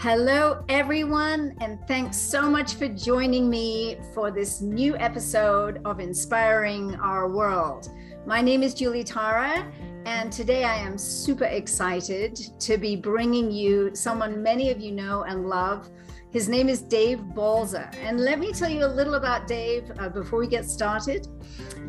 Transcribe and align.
Hello, 0.00 0.62
everyone, 0.68 1.56
and 1.60 1.76
thanks 1.88 2.16
so 2.16 2.48
much 2.48 2.74
for 2.74 2.86
joining 2.86 3.50
me 3.50 3.98
for 4.14 4.30
this 4.30 4.60
new 4.60 4.96
episode 4.96 5.80
of 5.84 5.98
Inspiring 5.98 6.94
Our 6.94 7.28
World. 7.28 7.88
My 8.24 8.40
name 8.40 8.62
is 8.62 8.74
Julie 8.74 9.02
Tara, 9.02 9.66
and 10.06 10.30
today 10.30 10.62
I 10.62 10.76
am 10.76 10.98
super 10.98 11.46
excited 11.46 12.36
to 12.60 12.78
be 12.78 12.94
bringing 12.94 13.50
you 13.50 13.92
someone 13.92 14.40
many 14.40 14.70
of 14.70 14.78
you 14.78 14.92
know 14.92 15.24
and 15.24 15.48
love. 15.48 15.90
His 16.30 16.48
name 16.48 16.68
is 16.68 16.80
Dave 16.80 17.20
Balzer. 17.34 17.90
And 18.00 18.20
let 18.20 18.38
me 18.38 18.52
tell 18.52 18.70
you 18.70 18.84
a 18.84 18.86
little 18.86 19.14
about 19.14 19.48
Dave 19.48 19.90
uh, 19.98 20.10
before 20.10 20.38
we 20.38 20.46
get 20.46 20.64
started. 20.64 21.26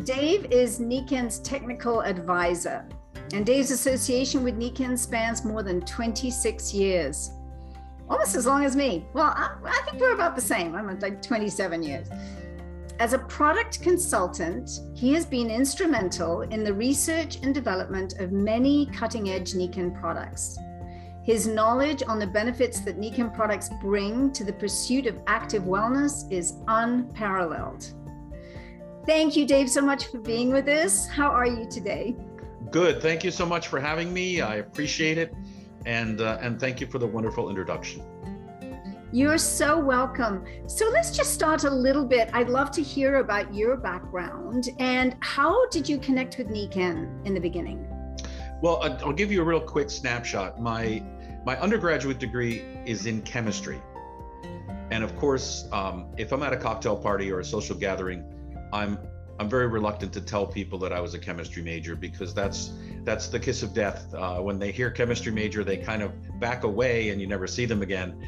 Dave 0.04 0.46
is 0.46 0.80
Nikken's 0.80 1.40
technical 1.42 2.02
advisor, 2.02 2.90
and 3.34 3.46
Dave's 3.46 3.70
association 3.70 4.44
with 4.44 4.58
Nikken 4.58 4.98
spans 4.98 5.46
more 5.46 5.62
than 5.62 5.82
26 5.82 6.74
years 6.74 7.34
almost 8.10 8.36
as 8.36 8.46
long 8.46 8.66
as 8.66 8.76
me. 8.76 9.06
Well, 9.14 9.26
I, 9.26 9.56
I, 9.64 9.82
think 9.86 10.02
we're 10.02 10.14
about 10.14 10.36
the 10.36 10.42
same. 10.42 10.76
I'm 10.76 11.00
like 11.00 11.22
27 11.22 11.84
years. 11.84 12.08
As 13.00 13.14
a 13.14 13.20
product 13.20 13.82
consultant, 13.82 14.82
he 14.94 15.14
has 15.14 15.26
been 15.26 15.50
instrumental 15.50 16.42
in 16.42 16.64
the 16.64 16.74
research 16.74 17.38
and 17.44 17.54
development 17.54 18.20
of 18.20 18.32
many 18.32 18.88
cutting 18.88 19.30
edge 19.30 19.54
Nikken 19.54 19.98
products. 20.00 20.58
His 21.24 21.48
knowledge 21.48 22.04
on 22.08 22.20
the 22.20 22.28
benefits 22.28 22.82
that 22.82 23.00
Nikken 23.00 23.34
products 23.34 23.70
bring 23.82 24.32
to 24.34 24.44
the 24.44 24.52
pursuit 24.52 25.06
of 25.06 25.22
active 25.28 25.64
wellness 25.64 26.30
is 26.32 26.56
unparalleled. 26.68 27.94
Thank 29.06 29.38
you, 29.38 29.46
Dave, 29.46 29.70
so 29.70 29.82
much 29.82 30.08
for 30.08 30.20
being 30.20 30.52
with 30.52 30.68
us. 30.68 31.08
How 31.08 31.30
are 31.30 31.46
you 31.46 31.70
today? 31.70 32.16
Good. 32.70 33.02
Thank 33.02 33.24
you 33.24 33.32
so 33.32 33.46
much 33.46 33.68
for 33.68 33.80
having 33.80 34.14
me. 34.14 34.42
I 34.42 34.56
appreciate 34.56 35.18
it 35.18 35.34
and 35.86 36.22
uh, 36.22 36.38
and 36.42 36.60
thank 36.60 36.82
you 36.82 36.88
for 36.88 37.00
the 37.00 37.08
wonderful 37.08 37.50
introduction. 37.50 38.04
You're 39.12 39.40
so 39.40 39.80
welcome. 39.80 40.46
So 40.68 40.88
let's 40.90 41.10
just 41.10 41.34
start 41.34 41.64
a 41.64 41.70
little 41.70 42.06
bit. 42.06 42.30
I'd 42.32 42.50
love 42.50 42.70
to 42.72 42.84
hear 42.84 43.16
about 43.16 43.54
your 43.54 43.76
background 43.76 44.70
and 44.78 45.16
how 45.22 45.68
did 45.70 45.90
you 45.90 45.98
connect 45.98 46.38
with 46.38 46.48
Nikken 46.48 47.26
in 47.26 47.34
the 47.34 47.40
beginning? 47.40 47.88
Well, 48.62 48.84
I'll 49.04 49.14
give 49.14 49.32
you 49.32 49.42
a 49.42 49.46
real 49.46 49.62
quick 49.62 49.90
snapshot. 49.90 50.62
My 50.62 51.04
my 51.46 51.58
undergraduate 51.60 52.20
degree 52.20 52.64
is 52.86 53.06
in 53.06 53.22
chemistry, 53.24 53.82
and 54.92 55.04
of 55.04 55.16
course, 55.16 55.68
um, 55.72 56.08
if 56.18 56.32
I'm 56.32 56.44
at 56.44 56.54
a 56.54 56.58
cocktail 56.58 56.96
party 56.96 57.32
or 57.32 57.40
a 57.40 57.46
social 57.46 57.76
gathering, 57.76 58.24
I'm 58.74 59.00
I'm 59.40 59.50
very 59.50 59.68
reluctant 59.68 60.12
to 60.14 60.22
tell 60.22 60.46
people 60.46 60.78
that 60.80 60.92
I 60.92 61.00
was 61.00 61.14
a 61.14 61.20
chemistry 61.20 61.64
major 61.64 61.96
because 61.96 62.34
that's 62.34 62.74
that's 63.06 63.30
the 63.30 63.40
kiss 63.40 63.64
of 63.64 63.74
death. 63.74 64.14
Uh, 64.14 64.40
when 64.40 64.60
they 64.60 64.72
hear 64.72 64.92
chemistry 64.92 65.32
major, 65.32 65.64
they 65.64 65.78
kind 65.78 66.04
of 66.04 66.12
back 66.42 66.66
away 66.66 67.10
and 67.10 67.22
you 67.22 67.28
never 67.28 67.48
see 67.48 67.66
them 67.66 67.82
again. 67.82 68.28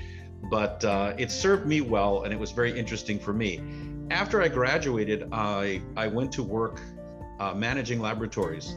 But 0.50 0.84
uh, 0.86 1.14
it 1.18 1.30
served 1.30 1.68
me 1.68 1.82
well 1.82 2.24
and 2.24 2.34
it 2.34 2.40
was 2.40 2.52
very 2.52 2.78
interesting 2.78 3.20
for 3.20 3.34
me. 3.34 3.62
After 4.10 4.42
I 4.42 4.48
graduated, 4.48 5.28
I, 5.34 5.82
I 5.98 6.08
went 6.08 6.32
to 6.34 6.44
work 6.44 6.82
uh, 7.40 7.54
managing 7.54 8.00
laboratories 8.00 8.74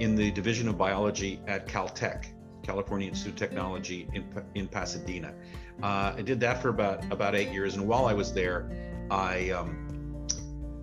in 0.00 0.16
the 0.16 0.30
Division 0.32 0.68
of 0.68 0.76
Biology 0.76 1.40
at 1.46 1.68
Caltech, 1.68 2.26
California 2.62 3.08
Institute 3.08 3.34
of 3.34 3.38
Technology 3.38 4.08
in, 4.12 4.24
in 4.56 4.66
Pasadena. 4.66 5.34
Uh, 5.82 6.14
I 6.16 6.22
did 6.22 6.40
that 6.40 6.60
for 6.60 6.68
about, 6.68 7.04
about 7.12 7.34
eight 7.34 7.50
years. 7.50 7.76
And 7.76 7.86
while 7.86 8.06
I 8.06 8.12
was 8.12 8.32
there, 8.32 8.70
I 9.10 9.50
um, 9.50 9.89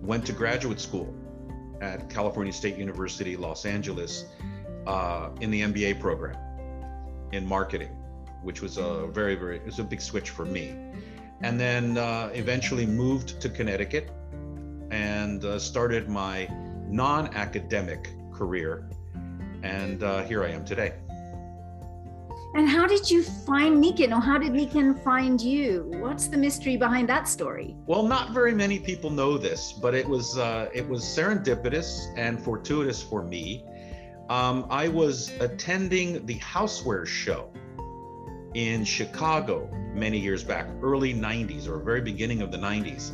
went 0.02 0.26
to 0.26 0.32
graduate 0.32 0.80
school 0.80 1.14
at 1.80 2.10
California 2.10 2.52
State 2.52 2.76
University, 2.76 3.36
Los 3.36 3.64
Angeles, 3.64 4.26
uh, 4.86 5.30
in 5.40 5.50
the 5.50 5.62
MBA 5.62 6.00
program 6.00 6.36
in 7.32 7.46
marketing, 7.46 7.90
which 8.42 8.62
was 8.62 8.78
a 8.78 9.06
very, 9.08 9.34
very, 9.34 9.56
it 9.56 9.66
was 9.66 9.78
a 9.78 9.84
big 9.84 10.00
switch 10.00 10.30
for 10.30 10.44
me. 10.44 10.74
And 11.40 11.60
then 11.60 11.98
uh, 11.98 12.30
eventually 12.34 12.86
moved 12.86 13.40
to 13.40 13.48
Connecticut 13.48 14.10
and 14.90 15.44
uh, 15.44 15.58
started 15.58 16.08
my 16.08 16.48
non 16.88 17.34
academic 17.34 18.12
career. 18.32 18.88
And 19.62 20.02
uh, 20.02 20.24
here 20.24 20.42
I 20.42 20.50
am 20.50 20.64
today. 20.64 20.94
And 22.54 22.68
how 22.68 22.86
did 22.86 23.10
you 23.10 23.22
find 23.22 23.82
Nikken, 23.82 24.10
or 24.10 24.20
how 24.20 24.38
did 24.38 24.52
Nikken 24.52 24.98
find 25.02 25.40
you? 25.40 25.84
What's 25.98 26.28
the 26.28 26.36
mystery 26.36 26.76
behind 26.76 27.08
that 27.08 27.28
story? 27.28 27.76
Well, 27.86 28.02
not 28.02 28.32
very 28.32 28.54
many 28.54 28.78
people 28.78 29.10
know 29.10 29.36
this, 29.36 29.72
but 29.72 29.94
it 29.94 30.08
was 30.08 30.38
uh, 30.38 30.68
it 30.72 30.88
was 30.88 31.04
serendipitous 31.04 32.06
and 32.16 32.42
fortuitous 32.42 33.02
for 33.02 33.22
me. 33.22 33.64
Um, 34.30 34.66
I 34.70 34.88
was 34.88 35.30
attending 35.40 36.24
the 36.26 36.38
Housewares 36.38 37.06
show 37.06 37.50
in 38.54 38.84
Chicago 38.84 39.70
many 39.94 40.18
years 40.18 40.42
back, 40.42 40.66
early 40.82 41.14
90s 41.14 41.66
or 41.68 41.78
very 41.78 42.00
beginning 42.00 42.42
of 42.42 42.50
the 42.50 42.58
90s. 42.58 43.12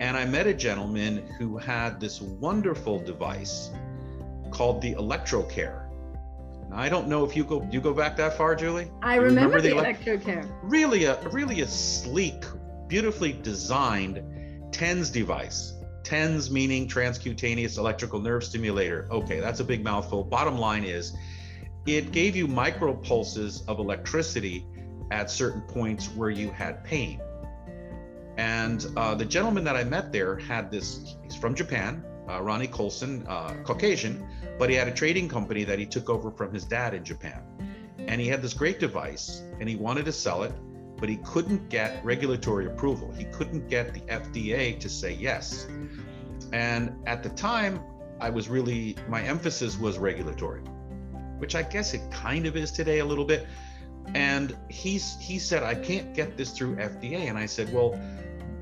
And 0.00 0.16
I 0.16 0.24
met 0.24 0.46
a 0.46 0.54
gentleman 0.54 1.26
who 1.38 1.56
had 1.56 2.00
this 2.00 2.20
wonderful 2.20 2.98
device 2.98 3.70
called 4.50 4.80
the 4.80 4.94
ElectroCare 4.94 5.83
I 6.74 6.88
don't 6.88 7.06
know 7.06 7.24
if 7.24 7.36
you 7.36 7.44
go 7.44 7.66
you 7.70 7.80
go 7.80 7.94
back 7.94 8.16
that 8.16 8.36
far, 8.36 8.56
Julie. 8.56 8.90
I 9.02 9.16
remember, 9.16 9.56
remember, 9.56 9.60
the, 9.60 9.70
the 9.70 10.18
ElectroCare. 10.20 10.50
Really 10.62 11.04
a 11.04 11.20
really 11.28 11.60
a 11.60 11.66
sleek, 11.66 12.44
beautifully 12.88 13.32
designed 13.32 14.22
TENS 14.72 15.10
device. 15.10 15.74
TENS 16.02 16.50
meaning 16.50 16.88
transcutaneous 16.88 17.78
electrical 17.78 18.20
nerve 18.20 18.44
stimulator. 18.44 19.08
Okay, 19.10 19.40
that's 19.40 19.60
a 19.60 19.64
big 19.64 19.82
mouthful. 19.84 20.24
Bottom 20.24 20.58
line 20.58 20.84
is, 20.84 21.16
it 21.86 22.12
gave 22.12 22.36
you 22.36 22.46
micro 22.46 22.92
pulses 22.92 23.62
of 23.68 23.78
electricity 23.78 24.66
at 25.10 25.30
certain 25.30 25.62
points 25.62 26.08
where 26.08 26.30
you 26.30 26.50
had 26.50 26.84
pain. 26.84 27.20
And 28.36 28.84
uh, 28.96 29.14
the 29.14 29.24
gentleman 29.24 29.64
that 29.64 29.76
I 29.76 29.84
met 29.84 30.12
there 30.12 30.36
had 30.36 30.70
this. 30.70 31.16
He's 31.22 31.36
from 31.36 31.54
Japan 31.54 32.04
uh, 32.28 32.40
Ronnie 32.40 32.66
Colson, 32.66 33.26
uh, 33.28 33.54
Caucasian, 33.64 34.26
but 34.58 34.70
he 34.70 34.76
had 34.76 34.88
a 34.88 34.92
trading 34.92 35.28
company 35.28 35.64
that 35.64 35.78
he 35.78 35.86
took 35.86 36.08
over 36.08 36.30
from 36.30 36.52
his 36.52 36.64
dad 36.64 36.94
in 36.94 37.04
Japan. 37.04 37.42
And 37.98 38.20
he 38.20 38.28
had 38.28 38.42
this 38.42 38.54
great 38.54 38.78
device 38.80 39.42
and 39.60 39.68
he 39.68 39.76
wanted 39.76 40.04
to 40.04 40.12
sell 40.12 40.42
it, 40.42 40.52
but 40.98 41.08
he 41.08 41.16
couldn't 41.18 41.68
get 41.68 42.04
regulatory 42.04 42.66
approval. 42.66 43.12
He 43.12 43.24
couldn't 43.24 43.68
get 43.68 43.92
the 43.94 44.00
FDA 44.00 44.78
to 44.80 44.88
say 44.88 45.14
yes. 45.14 45.66
And 46.52 46.96
at 47.06 47.22
the 47.22 47.30
time, 47.30 47.80
I 48.20 48.30
was 48.30 48.48
really, 48.48 48.96
my 49.08 49.22
emphasis 49.22 49.78
was 49.78 49.98
regulatory, 49.98 50.60
which 51.38 51.54
I 51.54 51.62
guess 51.62 51.94
it 51.94 52.10
kind 52.10 52.46
of 52.46 52.56
is 52.56 52.70
today 52.70 53.00
a 53.00 53.04
little 53.04 53.24
bit. 53.24 53.46
And 54.14 54.56
he's, 54.68 55.18
he 55.18 55.38
said, 55.38 55.62
I 55.62 55.74
can't 55.74 56.14
get 56.14 56.36
this 56.36 56.52
through 56.52 56.76
FDA. 56.76 57.28
And 57.28 57.38
I 57.38 57.46
said, 57.46 57.72
Well, 57.72 57.98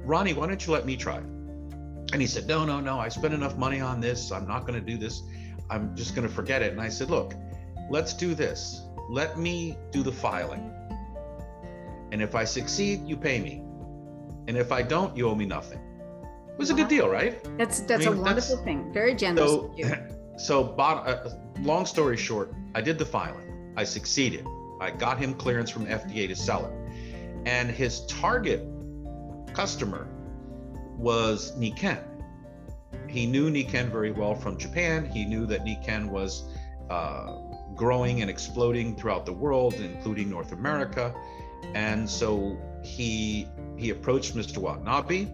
Ronnie, 0.05 0.35
why 0.35 0.47
don't 0.47 0.65
you 0.65 0.73
let 0.73 0.87
me 0.87 0.97
try? 0.97 1.19
And 1.19 2.21
he 2.21 2.27
said, 2.27 2.47
No, 2.47 2.65
no, 2.65 2.81
no, 2.81 2.99
I 2.99 3.09
spent 3.09 3.35
enough 3.35 3.57
money 3.57 3.81
on 3.81 4.01
this. 4.01 4.31
I'm 4.33 4.47
not 4.47 4.67
going 4.67 4.79
to 4.79 4.87
do 4.87 4.97
this. 4.97 5.23
I'm 5.73 5.97
just 5.97 6.15
going 6.15 6.29
to 6.29 6.33
forget 6.33 6.61
it. 6.61 6.73
And 6.73 6.81
I 6.81 6.91
said, 6.91 7.09
Look, 7.09 7.35
let's 7.89 8.13
do 8.13 8.35
this. 8.35 8.83
Let 9.09 9.39
me 9.39 9.79
do 9.91 10.03
the 10.03 10.13
filing. 10.13 10.71
And 12.13 12.21
if 12.21 12.35
I 12.35 12.45
succeed, 12.45 13.07
you 13.07 13.17
pay 13.17 13.41
me. 13.41 13.65
And 14.47 14.57
if 14.57 14.71
I 14.71 14.83
don't, 14.83 15.17
you 15.17 15.29
owe 15.29 15.35
me 15.35 15.47
nothing. 15.47 15.81
It 16.51 16.59
was 16.59 16.69
a 16.69 16.75
good 16.75 16.89
deal, 16.89 17.09
right? 17.09 17.43
That's 17.57 17.81
that's 17.81 18.07
I 18.07 18.11
mean, 18.11 18.19
a 18.19 18.23
wonderful 18.23 18.57
that's, 18.57 18.65
thing. 18.67 18.93
Very 18.93 19.15
generous. 19.15 19.51
So, 19.51 19.75
so 20.37 20.75
uh, 20.75 21.31
long 21.61 21.87
story 21.87 22.19
short, 22.19 22.53
I 22.75 22.83
did 22.83 22.99
the 22.99 23.07
filing. 23.07 23.73
I 23.77 23.85
succeeded. 23.85 24.47
I 24.79 24.91
got 24.91 25.19
him 25.19 25.33
clearance 25.33 25.71
from 25.71 25.87
FDA 25.87 26.29
to 26.29 26.37
sell 26.37 26.67
it. 26.67 26.73
And 27.47 27.71
his 27.71 28.05
target 28.07 28.63
customer 29.55 30.07
was 30.99 31.57
Nikken. 31.57 32.05
He 33.13 33.27
knew 33.27 33.51
Nikken 33.51 33.91
very 33.91 34.11
well 34.11 34.35
from 34.35 34.57
Japan. 34.57 35.05
He 35.05 35.27
knew 35.27 35.45
that 35.47 35.65
Nikken 35.65 36.09
was 36.09 36.45
uh, 36.89 37.37
growing 37.75 38.23
and 38.23 38.31
exploding 38.31 38.97
throughout 38.97 39.27
the 39.27 39.33
world, 39.33 39.75
including 39.75 40.31
North 40.31 40.53
America. 40.53 41.15
And 41.75 42.09
so 42.09 42.59
he 42.83 43.47
he 43.77 43.91
approached 43.91 44.35
Mr. 44.35 44.59
Watanabe, 44.59 45.29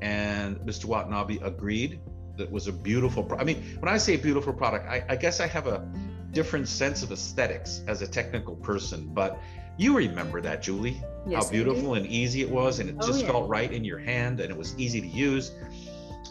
and 0.00 0.56
Mr. 0.58 0.84
Watanabe 0.84 1.38
agreed. 1.42 2.00
That 2.36 2.50
was 2.50 2.66
a 2.68 2.72
beautiful. 2.72 3.22
Pro- 3.22 3.38
I 3.38 3.44
mean, 3.44 3.76
when 3.80 3.92
I 3.92 3.96
say 3.96 4.16
beautiful 4.16 4.52
product, 4.52 4.88
I, 4.88 5.04
I 5.08 5.16
guess 5.16 5.40
I 5.40 5.46
have 5.46 5.66
a 5.66 5.86
different 6.32 6.68
sense 6.68 7.02
of 7.02 7.12
aesthetics 7.12 7.82
as 7.86 8.02
a 8.02 8.06
technical 8.06 8.56
person, 8.56 9.08
but 9.12 9.40
you 9.76 9.96
remember 9.96 10.40
that, 10.40 10.62
Julie, 10.62 11.02
yes, 11.26 11.44
how 11.44 11.50
beautiful 11.50 11.94
and 11.94 12.06
easy 12.06 12.42
it 12.42 12.50
was, 12.50 12.78
and 12.78 12.90
it 12.90 12.96
oh, 13.00 13.06
just 13.06 13.22
yeah. 13.22 13.30
felt 13.30 13.48
right 13.48 13.72
in 13.72 13.84
your 13.84 13.98
hand, 13.98 14.40
and 14.40 14.50
it 14.50 14.56
was 14.56 14.78
easy 14.78 15.00
to 15.00 15.06
use. 15.06 15.52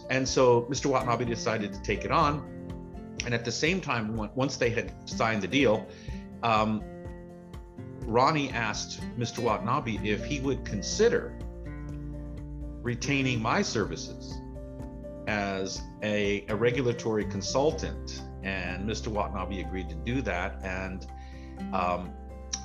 And 0.09 0.27
so 0.27 0.63
Mr. 0.63 0.87
Watanabe 0.87 1.25
decided 1.25 1.73
to 1.73 1.81
take 1.81 2.05
it 2.05 2.11
on. 2.11 2.49
And 3.25 3.33
at 3.33 3.45
the 3.45 3.51
same 3.51 3.79
time, 3.79 4.15
once 4.35 4.57
they 4.57 4.69
had 4.69 4.93
signed 5.09 5.41
the 5.41 5.47
deal, 5.47 5.87
um, 6.41 6.83
Ronnie 8.05 8.49
asked 8.49 9.01
Mr. 9.17 9.39
Watanabe 9.39 9.97
if 10.03 10.25
he 10.25 10.39
would 10.41 10.65
consider 10.65 11.37
retaining 12.81 13.41
my 13.41 13.61
services 13.61 14.37
as 15.27 15.81
a, 16.01 16.45
a 16.49 16.55
regulatory 16.55 17.23
consultant. 17.25 18.21
And 18.43 18.87
Mr. 18.87 19.07
Watanabe 19.07 19.61
agreed 19.61 19.87
to 19.89 19.95
do 19.95 20.21
that. 20.23 20.59
And 20.63 21.07
um, 21.73 22.11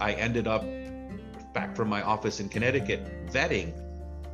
I 0.00 0.12
ended 0.14 0.48
up 0.48 0.64
back 1.54 1.76
from 1.76 1.88
my 1.88 2.02
office 2.02 2.40
in 2.40 2.48
Connecticut 2.48 3.26
vetting 3.28 3.72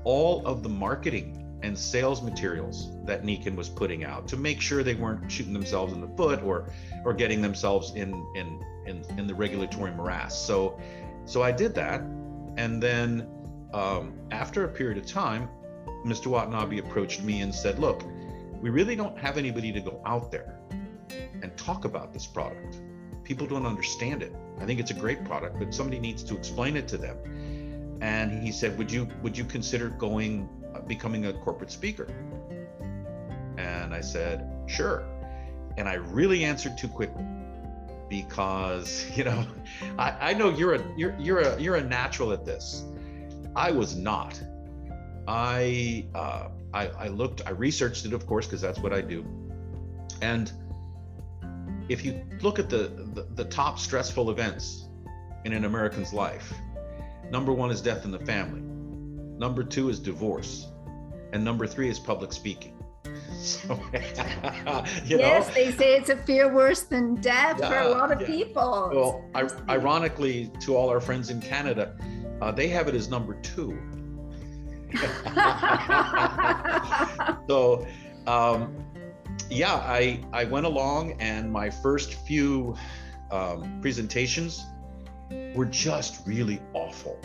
all 0.04 0.44
of 0.46 0.62
the 0.62 0.68
marketing 0.68 1.43
and 1.64 1.78
sales 1.78 2.20
materials 2.20 2.90
that 3.04 3.22
Nikken 3.22 3.56
was 3.56 3.70
putting 3.70 4.04
out 4.04 4.28
to 4.28 4.36
make 4.36 4.60
sure 4.60 4.82
they 4.82 4.94
weren't 4.94 5.32
shooting 5.32 5.54
themselves 5.54 5.94
in 5.94 6.00
the 6.02 6.08
foot 6.08 6.42
or 6.42 6.68
or 7.06 7.14
getting 7.14 7.40
themselves 7.40 7.94
in 7.94 8.12
in 8.36 8.62
in, 8.86 9.02
in 9.18 9.26
the 9.26 9.34
regulatory 9.34 9.90
morass. 9.92 10.38
So 10.38 10.78
so 11.24 11.42
I 11.42 11.52
did 11.52 11.74
that, 11.74 12.02
and 12.58 12.82
then 12.82 13.26
um, 13.72 14.12
after 14.30 14.64
a 14.64 14.68
period 14.68 14.98
of 14.98 15.06
time, 15.06 15.48
Mr. 16.04 16.26
Watanabe 16.26 16.78
approached 16.78 17.22
me 17.22 17.40
and 17.40 17.52
said, 17.54 17.78
"Look, 17.78 18.04
we 18.60 18.68
really 18.68 18.94
don't 18.94 19.18
have 19.18 19.38
anybody 19.38 19.72
to 19.72 19.80
go 19.80 20.02
out 20.04 20.30
there 20.30 20.60
and 21.10 21.56
talk 21.56 21.86
about 21.86 22.12
this 22.12 22.26
product. 22.26 22.82
People 23.24 23.46
don't 23.46 23.64
understand 23.64 24.22
it. 24.22 24.34
I 24.60 24.66
think 24.66 24.80
it's 24.80 24.90
a 24.90 25.00
great 25.04 25.24
product, 25.24 25.58
but 25.58 25.72
somebody 25.72 25.98
needs 25.98 26.22
to 26.24 26.36
explain 26.36 26.76
it 26.76 26.86
to 26.88 26.98
them." 26.98 27.16
And 28.02 28.42
he 28.42 28.52
said, 28.52 28.76
"Would 28.76 28.92
you 28.92 29.08
would 29.22 29.38
you 29.38 29.44
consider 29.46 29.88
going 29.88 30.46
becoming 30.80 31.26
a 31.26 31.32
corporate 31.32 31.70
speaker? 31.70 32.06
And 33.56 33.94
I 33.94 34.00
said, 34.00 34.50
sure. 34.66 35.04
And 35.76 35.88
I 35.88 35.94
really 35.94 36.44
answered 36.44 36.78
too 36.78 36.88
quickly 36.88 37.24
because, 38.08 39.06
you 39.14 39.24
know, 39.24 39.46
I, 39.98 40.30
I 40.30 40.34
know 40.34 40.50
you're 40.50 40.74
a 40.74 40.94
you're 40.96 41.16
you're 41.18 41.40
a 41.40 41.60
you're 41.60 41.76
a 41.76 41.84
natural 41.84 42.32
at 42.32 42.44
this. 42.44 42.84
I 43.56 43.70
was 43.70 43.96
not. 43.96 44.40
I 45.26 46.06
uh, 46.14 46.48
I, 46.74 46.88
I 46.88 47.08
looked, 47.08 47.42
I 47.46 47.50
researched 47.50 48.04
it, 48.04 48.12
of 48.12 48.26
course, 48.26 48.46
because 48.46 48.60
that's 48.60 48.80
what 48.80 48.92
I 48.92 49.00
do. 49.00 49.24
And 50.20 50.52
if 51.88 52.04
you 52.04 52.20
look 52.42 52.58
at 52.58 52.68
the, 52.68 52.90
the, 53.14 53.26
the 53.36 53.44
top 53.44 53.78
stressful 53.78 54.30
events 54.30 54.88
in 55.44 55.52
an 55.52 55.64
American's 55.64 56.12
life, 56.12 56.52
number 57.30 57.52
one 57.52 57.70
is 57.70 57.80
death 57.80 58.04
in 58.04 58.10
the 58.10 58.18
family. 58.18 58.63
Number 59.38 59.64
two 59.64 59.88
is 59.88 59.98
divorce 59.98 60.68
and 61.34 61.44
number 61.44 61.66
three 61.66 61.90
is 61.90 61.98
public 61.98 62.32
speaking. 62.32 62.72
So, 63.36 63.78
yes, 63.92 65.48
know? 65.48 65.54
they 65.54 65.72
say 65.72 65.96
it's 65.96 66.08
a 66.08 66.16
fear 66.16 66.54
worse 66.54 66.84
than 66.84 67.16
death 67.16 67.58
yeah, 67.60 67.68
for 67.68 67.78
a 67.78 67.88
lot 67.90 68.12
of 68.12 68.20
yeah. 68.20 68.28
people. 68.28 68.90
Well, 68.94 69.24
I, 69.34 69.48
ironically, 69.70 70.52
to 70.60 70.76
all 70.76 70.88
our 70.88 71.00
friends 71.00 71.28
in 71.28 71.40
Canada, 71.40 71.96
uh, 72.40 72.52
they 72.52 72.68
have 72.68 72.86
it 72.88 72.94
as 72.94 73.10
number 73.10 73.34
two. 73.42 73.76
so, 77.48 77.84
um, 78.28 78.76
yeah, 79.50 79.74
I 79.74 80.20
I 80.32 80.44
went 80.44 80.66
along, 80.66 81.20
and 81.20 81.52
my 81.52 81.68
first 81.68 82.14
few 82.26 82.76
um, 83.32 83.80
presentations 83.82 84.64
were 85.54 85.66
just 85.66 86.26
really 86.26 86.62
awful. 86.72 87.20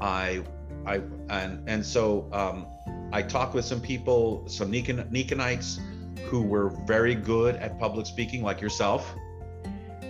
I 0.00 0.42
I 0.86 1.00
and 1.28 1.68
and 1.68 1.84
so 1.84 2.28
um, 2.32 2.66
I 3.12 3.22
talked 3.22 3.54
with 3.54 3.64
some 3.64 3.80
people, 3.80 4.44
some 4.48 4.70
Nikken, 4.70 5.10
Nikkenites 5.10 5.80
who 6.26 6.42
were 6.42 6.70
very 6.86 7.14
good 7.14 7.56
at 7.56 7.78
public 7.78 8.06
speaking, 8.06 8.42
like 8.42 8.60
yourself, 8.60 9.14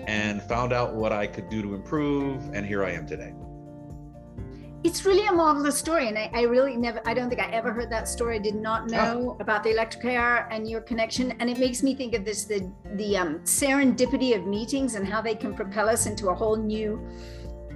and 0.07 0.43
found 0.43 0.73
out 0.73 0.95
what 0.95 1.13
I 1.13 1.27
could 1.27 1.49
do 1.49 1.63
to 1.63 1.75
improve. 1.75 2.43
And 2.55 2.65
here 2.65 2.85
I 2.85 2.93
am 2.93 3.07
today. 3.07 3.35
It's 4.85 5.05
really 5.05 5.27
a 5.27 5.33
marvelous 5.33 5.77
story. 5.77 6.07
And 6.09 6.17
I, 6.17 6.31
I 6.33 6.43
really 6.43 6.77
never, 6.77 7.01
I 7.07 7.13
don't 7.13 7.29
think 7.29 7.41
I 7.41 7.51
ever 7.51 7.73
heard 7.73 7.91
that 7.91 8.09
story. 8.09 8.37
I 8.37 8.39
did 8.39 8.55
not 8.55 8.89
know 8.89 9.37
oh. 9.37 9.37
about 9.41 9.65
the 9.65 9.71
ElectroCare 9.71 10.47
and 10.51 10.69
your 10.69 10.81
connection. 10.81 11.33
And 11.41 11.51
it 11.51 11.59
makes 11.59 11.83
me 11.83 11.95
think 11.95 12.15
of 12.15 12.25
this 12.25 12.45
the, 12.45 12.71
the 12.95 13.17
um, 13.17 13.41
serendipity 13.41 14.37
of 14.37 14.47
meetings 14.47 14.95
and 14.95 15.07
how 15.07 15.21
they 15.21 15.35
can 15.35 15.55
propel 15.55 15.89
us 15.89 16.07
into 16.07 16.29
a 16.29 16.35
whole 16.35 16.57
new 16.57 17.05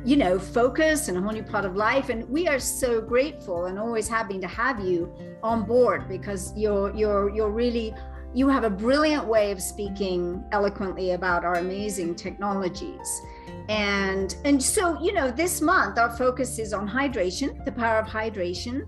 you 0.05 0.17
know, 0.17 0.39
focus 0.39 1.09
and 1.09 1.19
a 1.19 1.21
whole 1.21 1.33
new 1.33 1.43
part 1.43 1.65
of 1.65 1.77
life. 1.77 2.09
And 2.09 2.29
we 2.29 2.49
are 2.49 2.59
so 2.59 3.01
grateful 3.01 3.67
and 3.67 3.79
always 3.79 4.09
happy 4.09 4.39
to 4.39 4.47
have 4.47 4.81
you 4.81 5.13
on 5.43 5.65
board 5.65 6.09
because 6.09 6.53
you're 6.57 6.95
you're 6.95 7.35
you're 7.35 7.51
really 7.51 7.95
you 8.33 8.49
have 8.49 8.65
a 8.65 8.71
brilliant 8.71 9.27
way 9.27 9.51
of 9.51 9.61
speaking 9.61 10.45
eloquently 10.53 11.13
about 11.13 11.45
our 11.45 11.55
amazing 11.55 12.15
technologies. 12.15 13.21
And 13.69 14.35
and 14.45 14.63
so, 14.63 15.01
you 15.03 15.13
know, 15.13 15.31
this 15.31 15.61
month 15.61 15.99
our 15.99 16.11
focus 16.17 16.59
is 16.59 16.73
on 16.73 16.89
hydration, 16.89 17.65
the 17.65 17.73
power 17.73 17.99
of 17.99 18.07
hydration. 18.07 18.87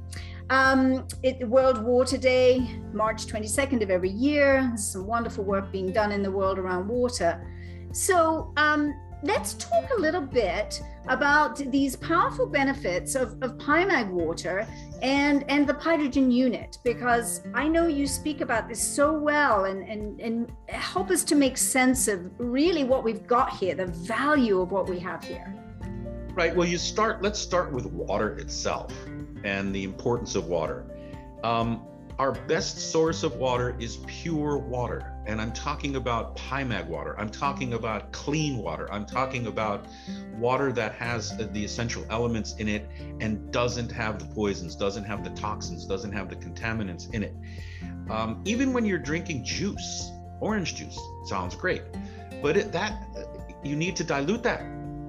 Um, 0.51 1.07
it, 1.23 1.49
World 1.49 1.83
Water 1.83 2.19
Day, 2.19 2.69
March 2.93 3.27
22nd 3.27 3.83
of 3.83 3.91
every 3.91 4.11
year. 4.11 4.73
Some 4.77 5.07
wonderful 5.07 5.45
work 5.45 5.73
being 5.73 5.93
done 5.93 6.13
in 6.13 6.23
the 6.23 6.31
world 6.31 6.59
around 6.59 6.89
water. 6.89 7.43
So 7.93 8.53
um, 8.57 8.95
let's 9.23 9.55
talk 9.55 9.89
a 9.97 10.01
little 10.01 10.21
bit 10.21 10.83
about 11.09 11.57
these 11.57 11.97
powerful 11.97 12.47
benefits 12.47 13.15
of, 13.15 13.41
of 13.43 13.57
PiMag 13.59 14.11
water 14.11 14.67
and, 15.01 15.45
and 15.49 15.67
the 15.67 15.75
hydrogen 15.75 16.31
unit, 16.31 16.79
because 16.85 17.41
I 17.55 17.69
know 17.69 17.87
you 17.87 18.07
speak 18.07 18.41
about 18.41 18.69
this 18.69 18.83
so 18.83 19.13
well 19.13 19.67
and, 19.67 19.89
and, 19.89 20.21
and 20.21 20.53
help 20.69 21.11
us 21.11 21.25
to 21.25 21.35
make 21.35 21.57
sense 21.57 22.09
of 22.09 22.31
really 22.39 22.85
what 22.85 23.05
we've 23.05 23.27
got 23.27 23.57
here, 23.57 23.75
the 23.75 23.87
value 23.87 24.61
of 24.61 24.71
what 24.71 24.89
we 24.89 24.99
have 25.01 25.23
here. 25.25 25.55
Right. 26.35 26.55
Well, 26.55 26.67
you 26.67 26.79
start, 26.79 27.23
let's 27.23 27.39
start 27.39 27.73
with 27.73 27.87
water 27.87 28.39
itself 28.39 28.93
and 29.45 29.75
the 29.75 29.85
importance 29.85 30.35
of 30.35 30.47
water. 30.47 30.85
Um, 31.45 31.83
our 32.19 32.33
best 32.33 32.91
source 32.91 33.23
of 33.23 33.37
water 33.37 33.77
is 33.79 33.99
pure 34.07 34.57
water. 34.57 35.12
And 35.27 35.41
I'm 35.41 35.53
talking 35.53 35.97
about 35.97 36.37
PiMag 36.37 36.87
water. 36.87 37.19
I'm 37.19 37.31
talking 37.31 37.75
about 37.75 38.13
clean 38.13 38.59
water. 38.59 38.93
I'm 38.93 39.07
talking 39.07 39.47
about 39.47 39.87
water 40.35 40.73
that 40.73 40.95
has 40.95 41.37
the 41.37 41.65
essential 41.65 42.05
elements 42.11 42.55
in 42.57 42.69
it 42.69 42.89
and 43.21 43.53
doesn't 43.53 43.93
have 43.93 44.19
the 44.19 44.35
poisons, 44.35 44.75
doesn't 44.75 45.05
have 45.05 45.23
the 45.23 45.31
toxins, 45.31 45.87
doesn't 45.87 46.13
have 46.13 46.29
the 46.29 46.37
contaminants 46.37 47.13
in 47.15 47.23
it. 47.23 47.35
Um, 48.11 48.43
even 48.45 48.73
when 48.73 48.85
you're 48.85 48.99
drinking 48.99 49.45
juice, 49.45 50.11
orange 50.41 50.75
juice 50.75 50.99
sounds 51.27 51.55
great, 51.55 51.83
but 52.43 52.57
it, 52.57 52.73
that 52.73 53.07
you 53.63 53.77
need 53.77 53.95
to 53.97 54.05
dilute 54.05 54.43
that. 54.43 54.63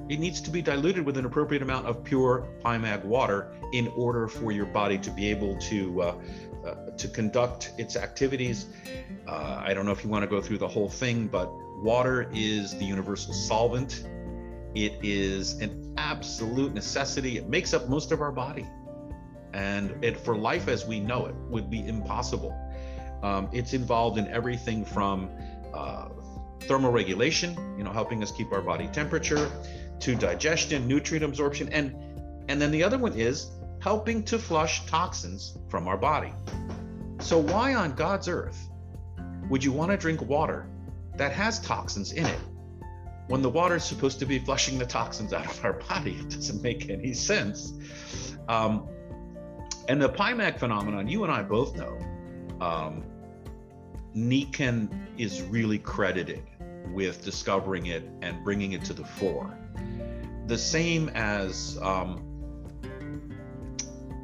It 0.10 0.20
needs 0.20 0.42
to 0.42 0.52
be 0.52 0.62
diluted 0.62 1.06
with 1.06 1.18
an 1.18 1.26
appropriate 1.26 1.64
amount 1.64 1.88
of 1.88 2.04
pure 2.04 2.48
PiMag 2.64 3.04
water 3.04 3.54
in 3.72 3.88
order 3.96 4.28
for 4.28 4.52
your 4.52 4.66
body 4.66 4.98
to 5.00 5.10
be 5.10 5.30
able 5.30 5.58
to 5.60 6.02
uh, 6.02 6.16
to 6.98 7.08
conduct 7.08 7.72
its 7.78 7.96
activities. 7.96 8.68
Uh, 9.28 9.62
I 9.66 9.74
don't 9.74 9.86
know 9.86 9.92
if 9.92 10.04
you 10.04 10.10
want 10.10 10.24
to 10.24 10.30
go 10.30 10.42
through 10.42 10.60
the 10.60 10.68
whole 10.68 10.90
thing, 10.90 11.28
but 11.28 11.50
water 11.82 12.30
is 12.34 12.78
the 12.78 12.86
universal 12.86 13.34
solvent. 13.34 14.04
It 14.76 14.94
is 15.04 15.60
an 15.60 15.94
absolute 15.98 16.74
necessity. 16.74 17.38
It 17.38 17.48
makes 17.48 17.74
up 17.74 17.90
most 17.90 18.12
of 18.12 18.22
our 18.22 18.32
body. 18.32 18.66
And 19.54 20.04
it, 20.04 20.18
for 20.18 20.36
life 20.36 20.68
as 20.68 20.86
we 20.86 21.00
know 21.00 21.28
it 21.28 21.36
would 21.50 21.70
be 21.70 21.88
impossible. 21.88 22.58
Um, 23.22 23.50
it's 23.54 23.74
involved 23.74 24.18
in 24.18 24.28
everything 24.28 24.84
from 24.84 25.30
uh, 25.74 26.10
thermal 26.62 26.92
regulation, 26.92 27.56
you 27.78 27.84
know, 27.84 27.92
helping 27.92 28.24
us 28.24 28.32
keep 28.32 28.52
our 28.52 28.62
body 28.62 28.88
temperature, 28.88 29.52
to 30.00 30.16
digestion, 30.16 30.88
nutrient 30.88 31.24
absorption, 31.24 31.70
and 31.72 31.96
and 32.50 32.62
then 32.62 32.72
the 32.72 32.84
other 32.84 32.98
one 32.98 33.14
is 33.14 33.52
helping 33.80 34.24
to 34.24 34.38
flush 34.38 34.86
toxins 34.86 35.58
from 35.70 35.88
our 35.88 35.98
body. 35.98 36.34
So, 37.24 37.38
why 37.38 37.74
on 37.74 37.94
God's 37.94 38.28
earth 38.28 38.70
would 39.50 39.64
you 39.64 39.72
want 39.72 39.92
to 39.92 39.98
drink 39.98 40.22
water 40.22 40.68
that 41.16 41.32
has 41.32 41.58
toxins 41.62 42.12
in 42.12 42.26
it 42.26 42.40
when 43.28 43.42
the 43.42 43.50
water 43.50 43.78
is 43.78 43.86
supposed 43.86 44.20
to 44.20 44.26
be 44.26 44.40
flushing 44.40 44.78
the 44.78 44.86
toxins 44.86 45.32
out 45.32 45.46
of 45.46 45.64
our 45.64 45.74
body? 45.74 46.18
It 46.20 46.30
doesn't 46.30 46.62
make 46.62 46.90
any 46.90 47.14
sense. 47.14 47.74
Um, 48.50 48.90
and 49.88 50.02
the 50.02 50.10
PiMag 50.10 50.60
phenomenon, 50.60 51.08
you 51.08 51.24
and 51.24 51.32
I 51.32 51.44
both 51.44 51.78
know, 51.78 51.98
um, 52.60 53.06
Nikken 54.14 54.90
is 55.18 55.42
really 55.44 55.80
credited 55.80 56.44
with 56.92 57.24
discovering 57.24 57.86
it 57.86 58.04
and 58.22 58.44
bringing 58.44 58.74
it 58.74 58.84
to 58.84 58.94
the 58.94 59.06
fore. 59.06 59.58
The 60.48 60.58
same 60.58 61.08
as 61.16 61.78
um, 61.82 62.33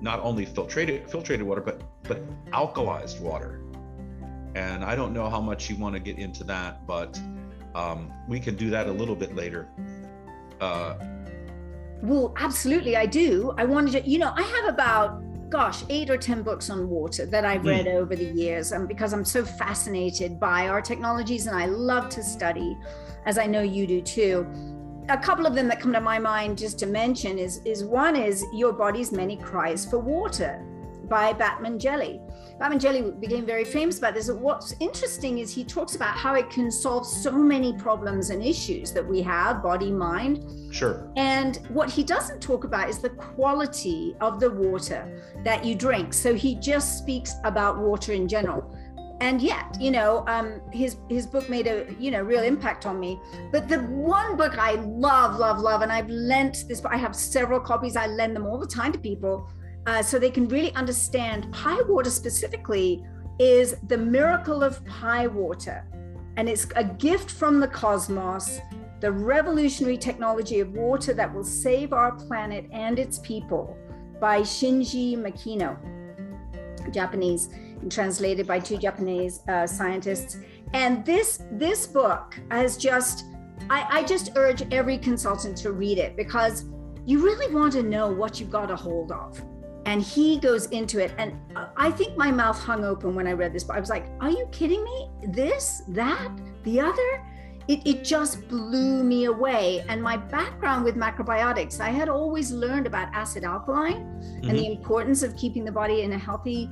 not 0.01 0.19
only 0.21 0.45
filtrated 0.45 1.09
filtrated 1.09 1.43
water, 1.43 1.61
but 1.61 1.81
but 2.03 2.21
alkalized 2.51 3.19
water. 3.19 3.61
And 4.55 4.83
I 4.83 4.95
don't 4.95 5.13
know 5.13 5.29
how 5.29 5.41
much 5.41 5.69
you 5.69 5.77
want 5.77 5.95
to 5.95 5.99
get 5.99 6.17
into 6.17 6.43
that, 6.45 6.85
but 6.87 7.19
um, 7.75 8.11
we 8.27 8.39
can 8.39 8.55
do 8.55 8.69
that 8.71 8.87
a 8.87 8.91
little 8.91 9.15
bit 9.15 9.35
later. 9.35 9.67
Uh, 10.59 10.95
well, 12.01 12.33
absolutely, 12.37 12.95
I 12.95 13.05
do. 13.05 13.53
I 13.57 13.65
wanted 13.65 13.91
to, 13.91 14.09
you 14.09 14.17
know, 14.17 14.33
I 14.35 14.41
have 14.41 14.73
about 14.73 15.21
gosh, 15.49 15.83
eight 15.89 16.09
or 16.09 16.17
10 16.17 16.43
books 16.43 16.69
on 16.69 16.87
water 16.87 17.25
that 17.25 17.43
I've 17.43 17.65
read 17.65 17.87
mm. 17.87 17.95
over 17.95 18.15
the 18.15 18.25
years 18.25 18.71
um, 18.71 18.85
because 18.85 19.13
I'm 19.13 19.25
so 19.25 19.43
fascinated 19.43 20.39
by 20.39 20.67
our 20.67 20.81
technologies 20.81 21.47
and 21.47 21.57
I 21.57 21.65
love 21.65 22.07
to 22.09 22.23
study, 22.23 22.77
as 23.25 23.37
I 23.37 23.47
know 23.47 23.61
you 23.61 23.87
do 23.87 24.01
too 24.01 24.45
a 25.09 25.17
couple 25.17 25.47
of 25.47 25.55
them 25.55 25.67
that 25.67 25.79
come 25.79 25.91
to 25.91 25.99
my 25.99 26.19
mind 26.19 26.57
just 26.57 26.77
to 26.79 26.85
mention 26.85 27.39
is 27.39 27.61
is 27.65 27.83
one 27.83 28.15
is 28.15 28.45
your 28.53 28.71
body's 28.71 29.11
many 29.11 29.35
cries 29.35 29.85
for 29.85 29.97
water 29.97 30.63
by 31.09 31.33
Batmanghelidj. 31.33 32.21
Batman 32.59 32.77
Jelly 32.77 33.11
became 33.19 33.45
very 33.45 33.63
famous 33.63 33.97
about 33.97 34.13
this. 34.13 34.29
What's 34.29 34.75
interesting 34.81 35.39
is 35.39 35.51
he 35.51 35.63
talks 35.63 35.95
about 35.95 36.15
how 36.15 36.35
it 36.35 36.49
can 36.49 36.69
solve 36.69 37.07
so 37.07 37.31
many 37.31 37.73
problems 37.73 38.29
and 38.29 38.43
issues 38.43 38.91
that 38.91 39.07
we 39.07 39.21
have, 39.21 39.63
body, 39.63 39.91
mind. 39.91 40.45
Sure. 40.71 41.09
And 41.15 41.55
what 41.69 41.89
he 41.89 42.03
doesn't 42.03 42.41
talk 42.41 42.65
about 42.65 42.89
is 42.89 42.99
the 42.99 43.11
quality 43.11 44.15
of 44.19 44.41
the 44.41 44.51
water 44.51 45.23
that 45.45 45.63
you 45.63 45.73
drink. 45.73 46.13
So 46.13 46.35
he 46.35 46.55
just 46.55 46.97
speaks 46.97 47.33
about 47.45 47.79
water 47.79 48.11
in 48.11 48.27
general. 48.27 48.75
And 49.21 49.41
yet, 49.41 49.75
you 49.79 49.91
know, 49.91 50.23
um, 50.27 50.61
his 50.71 50.97
his 51.09 51.27
book 51.27 51.49
made 51.49 51.67
a 51.67 51.93
you 51.99 52.09
know 52.09 52.21
real 52.21 52.43
impact 52.43 52.85
on 52.85 52.99
me. 52.99 53.19
But 53.51 53.67
the 53.67 53.79
one 53.79 54.37
book 54.37 54.57
I 54.57 54.73
love, 54.75 55.37
love, 55.37 55.59
love, 55.59 55.81
and 55.81 55.91
I've 55.91 56.09
lent 56.09 56.65
this. 56.67 56.83
I 56.85 56.97
have 56.97 57.15
several 57.15 57.59
copies. 57.59 57.95
I 57.95 58.07
lend 58.07 58.35
them 58.35 58.45
all 58.45 58.57
the 58.57 58.67
time 58.67 58.93
to 58.93 58.99
people, 58.99 59.49
uh, 59.87 60.01
so 60.01 60.19
they 60.19 60.31
can 60.31 60.47
really 60.47 60.73
understand 60.75 61.51
Pi 61.51 61.81
water 61.87 62.09
specifically. 62.09 63.03
Is 63.39 63.75
the 63.87 63.97
miracle 63.97 64.63
of 64.63 64.83
Pi 64.85 65.27
water, 65.27 65.85
and 66.37 66.49
it's 66.49 66.67
a 66.75 66.83
gift 66.83 67.29
from 67.31 67.59
the 67.59 67.67
cosmos 67.67 68.59
the 68.99 69.11
revolutionary 69.11 69.97
technology 69.97 70.59
of 70.59 70.73
water 70.73 71.13
that 71.13 71.33
will 71.33 71.43
save 71.43 71.93
our 71.93 72.11
planet 72.11 72.65
and 72.71 72.99
its 72.99 73.19
people 73.19 73.77
by 74.19 74.41
Shinji 74.41 75.15
Makino, 75.15 75.77
Japanese, 76.91 77.49
translated 77.89 78.47
by 78.47 78.59
two 78.59 78.77
Japanese 78.77 79.41
uh, 79.47 79.67
scientists. 79.67 80.37
And 80.73 81.05
this 81.05 81.43
this 81.51 81.87
book 81.87 82.39
has 82.51 82.77
just, 82.77 83.25
I, 83.69 83.85
I 83.89 84.03
just 84.03 84.31
urge 84.35 84.63
every 84.71 84.97
consultant 84.97 85.57
to 85.57 85.71
read 85.71 85.97
it 85.97 86.15
because 86.15 86.65
you 87.05 87.23
really 87.23 87.53
want 87.53 87.73
to 87.73 87.83
know 87.83 88.11
what 88.11 88.39
you've 88.39 88.51
got 88.51 88.71
a 88.71 88.75
hold 88.75 89.11
of. 89.11 89.41
And 89.85 90.01
he 90.01 90.39
goes 90.39 90.67
into 90.67 90.99
it. 90.99 91.13
And 91.17 91.39
I 91.77 91.89
think 91.89 92.17
my 92.17 92.31
mouth 92.31 92.59
hung 92.59 92.83
open 92.83 93.15
when 93.15 93.27
I 93.27 93.31
read 93.31 93.53
this, 93.53 93.63
but 93.63 93.77
I 93.77 93.79
was 93.79 93.89
like, 93.89 94.05
are 94.19 94.29
you 94.29 94.47
kidding 94.51 94.83
me? 94.83 95.09
This, 95.27 95.81
that, 95.87 96.29
the 96.63 96.81
other? 96.81 97.23
it, 97.69 97.85
it 97.85 98.03
just 98.03 98.47
blew 98.49 99.03
me 99.03 99.25
away. 99.25 99.85
And 99.87 100.01
my 100.01 100.17
background 100.17 100.83
with 100.83 100.95
macrobiotics, 100.95 101.79
I 101.79 101.89
had 101.89 102.09
always 102.09 102.51
learned 102.51 102.87
about 102.87 103.13
acid 103.13 103.43
alkaline 103.43 104.05
mm-hmm. 104.05 104.49
and 104.49 104.57
the 104.57 104.63
mm-hmm. 104.63 104.81
importance 104.81 105.21
of 105.21 105.37
keeping 105.37 105.63
the 105.63 105.71
body 105.71 106.01
in 106.01 106.11
a 106.13 106.17
healthy, 106.17 106.67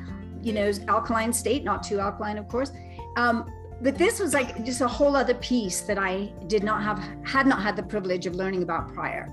you 0.48 0.54
know, 0.54 0.72
alkaline 0.88 1.34
state, 1.34 1.66
not 1.66 1.84
too 1.84 2.00
alkaline, 2.00 2.38
of 2.38 2.48
course. 2.48 2.72
Um, 3.18 3.52
but 3.82 3.98
this 3.98 4.20
was 4.20 4.34
like 4.34 4.64
just 4.64 4.82
a 4.82 4.88
whole 4.88 5.16
other 5.16 5.36
piece 5.36 5.82
that 5.82 6.00
I 6.00 6.32
did 6.48 6.64
not 6.64 6.82
have, 6.82 7.00
had 7.24 7.46
not 7.46 7.62
had 7.62 7.76
the 7.76 7.84
privilege 7.84 8.26
of 8.26 8.34
learning 8.34 8.64
about 8.64 8.94
prior. 8.94 9.32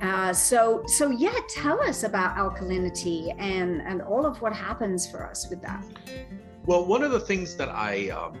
Uh, 0.00 0.32
so, 0.32 0.82
so 0.86 1.10
yeah, 1.10 1.34
tell 1.48 1.80
us 1.82 2.02
about 2.02 2.36
alkalinity 2.36 3.34
and 3.38 3.82
and 3.82 4.02
all 4.02 4.26
of 4.26 4.40
what 4.40 4.52
happens 4.52 5.10
for 5.10 5.26
us 5.26 5.48
with 5.50 5.60
that. 5.62 5.84
Well, 6.66 6.84
one 6.84 7.02
of 7.02 7.12
the 7.12 7.20
things 7.20 7.56
that 7.56 7.68
I 7.68 8.10
um, 8.10 8.38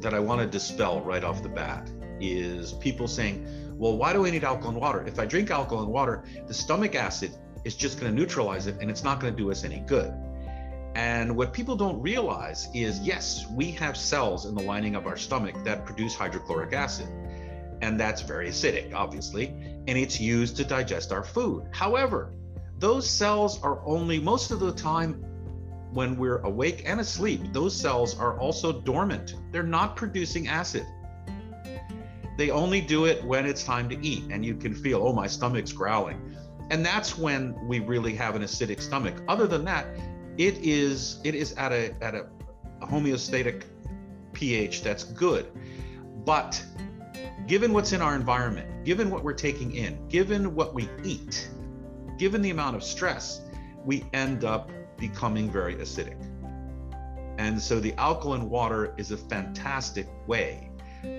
that 0.00 0.14
I 0.14 0.20
want 0.20 0.40
to 0.40 0.46
dispel 0.46 1.00
right 1.00 1.22
off 1.22 1.42
the 1.42 1.48
bat 1.48 1.90
is 2.20 2.72
people 2.74 3.06
saying, 3.06 3.46
well, 3.76 3.96
why 3.96 4.12
do 4.12 4.24
I 4.26 4.30
need 4.30 4.44
alkaline 4.44 4.76
water? 4.76 5.04
If 5.06 5.18
I 5.18 5.26
drink 5.26 5.50
alkaline 5.50 5.88
water, 5.88 6.24
the 6.46 6.54
stomach 6.54 6.94
acid 6.94 7.36
is 7.64 7.74
just 7.74 8.00
going 8.00 8.12
to 8.12 8.18
neutralize 8.20 8.66
it 8.66 8.76
and 8.80 8.90
it's 8.90 9.04
not 9.04 9.20
going 9.20 9.32
to 9.32 9.36
do 9.36 9.50
us 9.50 9.64
any 9.64 9.80
good. 9.80 10.12
And 10.94 11.36
what 11.36 11.52
people 11.52 11.74
don't 11.74 12.00
realize 12.00 12.68
is 12.72 13.00
yes, 13.00 13.46
we 13.50 13.72
have 13.72 13.96
cells 13.96 14.46
in 14.46 14.54
the 14.54 14.62
lining 14.62 14.94
of 14.94 15.06
our 15.06 15.16
stomach 15.16 15.56
that 15.64 15.84
produce 15.84 16.14
hydrochloric 16.14 16.72
acid. 16.72 17.08
And 17.82 17.98
that's 17.98 18.22
very 18.22 18.48
acidic, 18.48 18.94
obviously, 18.94 19.48
and 19.86 19.98
it's 19.98 20.20
used 20.20 20.56
to 20.56 20.64
digest 20.64 21.12
our 21.12 21.24
food. 21.24 21.66
However, 21.72 22.32
those 22.78 23.08
cells 23.08 23.62
are 23.62 23.84
only 23.84 24.20
most 24.20 24.50
of 24.50 24.60
the 24.60 24.72
time 24.72 25.24
when 25.92 26.16
we're 26.16 26.38
awake 26.38 26.82
and 26.86 27.00
asleep, 27.00 27.40
those 27.52 27.74
cells 27.74 28.18
are 28.18 28.38
also 28.38 28.72
dormant. 28.72 29.34
They're 29.52 29.62
not 29.62 29.96
producing 29.96 30.48
acid. 30.48 30.86
They 32.36 32.50
only 32.50 32.80
do 32.80 33.04
it 33.04 33.22
when 33.24 33.46
it's 33.46 33.62
time 33.62 33.88
to 33.90 34.06
eat, 34.06 34.24
and 34.30 34.44
you 34.44 34.56
can 34.56 34.74
feel, 34.74 35.06
oh, 35.06 35.12
my 35.12 35.28
stomach's 35.28 35.72
growling. 35.72 36.36
And 36.70 36.84
that's 36.84 37.16
when 37.16 37.54
we 37.68 37.78
really 37.78 38.14
have 38.16 38.34
an 38.34 38.42
acidic 38.42 38.80
stomach. 38.80 39.14
Other 39.28 39.46
than 39.46 39.64
that, 39.66 39.86
it 40.38 40.58
is 40.58 41.20
it 41.24 41.34
is 41.34 41.52
at 41.52 41.72
a 41.72 41.94
at 42.02 42.14
a, 42.14 42.26
homeostatic 42.82 43.64
pH 44.34 44.82
that's 44.82 45.04
good. 45.04 45.46
But 46.24 46.62
given 47.46 47.72
what's 47.72 47.92
in 47.92 48.02
our 48.02 48.14
environment, 48.14 48.84
given 48.84 49.10
what 49.10 49.24
we're 49.24 49.32
taking 49.32 49.74
in, 49.74 50.06
given 50.08 50.54
what 50.54 50.74
we 50.74 50.88
eat, 51.02 51.48
given 52.18 52.42
the 52.42 52.50
amount 52.50 52.76
of 52.76 52.84
stress, 52.84 53.40
we 53.84 54.04
end 54.12 54.44
up 54.44 54.70
becoming 54.98 55.50
very 55.50 55.76
acidic. 55.76 56.20
And 57.38 57.60
so 57.60 57.80
the 57.80 57.94
alkaline 57.94 58.48
water 58.48 58.94
is 58.96 59.10
a 59.10 59.16
fantastic 59.16 60.06
way 60.26 60.70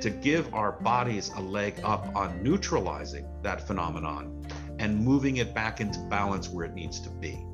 to 0.01 0.10
give 0.10 0.53
our 0.53 0.74
bodies 0.74 1.31
a 1.36 1.41
leg 1.41 1.79
up 1.84 2.15
on 2.15 2.41
neutralizing 2.43 3.27
that 3.43 3.65
phenomenon 3.67 4.45
and 4.79 5.00
moving 5.00 5.38
it 5.38 5.53
back 5.53 5.79
into 5.81 6.00
balance 6.10 6.50
where 6.50 6.65
it 6.65 6.74
needs 6.74 7.00
to 7.00 7.10
be. 7.10 7.45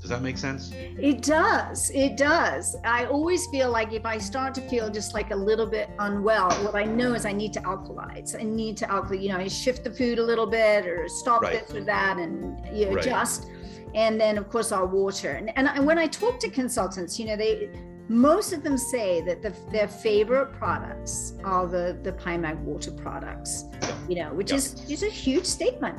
Does 0.00 0.10
that 0.10 0.22
make 0.22 0.38
sense? 0.38 0.70
It 0.72 1.22
does. 1.22 1.90
It 1.90 2.16
does. 2.16 2.76
I 2.84 3.06
always 3.06 3.46
feel 3.48 3.70
like 3.70 3.92
if 3.92 4.06
I 4.06 4.18
start 4.18 4.54
to 4.54 4.60
feel 4.62 4.88
just 4.90 5.12
like 5.12 5.32
a 5.32 5.36
little 5.36 5.66
bit 5.66 5.90
unwell, 5.98 6.50
what 6.64 6.76
I 6.76 6.84
know 6.84 7.14
is 7.14 7.26
I 7.26 7.32
need 7.32 7.52
to 7.54 7.60
alkalize. 7.60 8.38
I 8.38 8.44
need 8.44 8.76
to 8.78 8.86
alkalize, 8.86 9.22
you 9.22 9.28
know, 9.30 9.38
I 9.38 9.48
shift 9.48 9.82
the 9.82 9.90
food 9.90 10.18
a 10.18 10.22
little 10.22 10.46
bit 10.46 10.86
or 10.86 11.08
stop 11.08 11.42
right. 11.42 11.66
this 11.66 11.76
or 11.76 11.84
that 11.84 12.18
and 12.18 12.64
you 12.72 12.86
know, 12.86 12.92
right. 12.92 13.04
adjust 13.04 13.46
and 13.94 14.20
then 14.20 14.38
of 14.38 14.48
course 14.48 14.72
our 14.72 14.86
water 14.86 15.32
and, 15.32 15.50
and 15.56 15.86
when 15.86 15.98
i 15.98 16.06
talk 16.06 16.38
to 16.38 16.50
consultants 16.50 17.18
you 17.18 17.26
know 17.26 17.36
they 17.36 17.70
most 18.10 18.54
of 18.54 18.62
them 18.62 18.78
say 18.78 19.20
that 19.20 19.42
the, 19.42 19.54
their 19.70 19.88
favorite 19.88 20.52
products 20.54 21.34
are 21.44 21.66
the 21.66 21.98
the 22.02 22.12
PiMag 22.12 22.58
water 22.60 22.90
products 22.90 23.64
you 24.08 24.16
know 24.16 24.32
which 24.32 24.52
is 24.52 24.90
is 24.90 25.02
a 25.02 25.08
huge 25.08 25.44
statement 25.44 25.98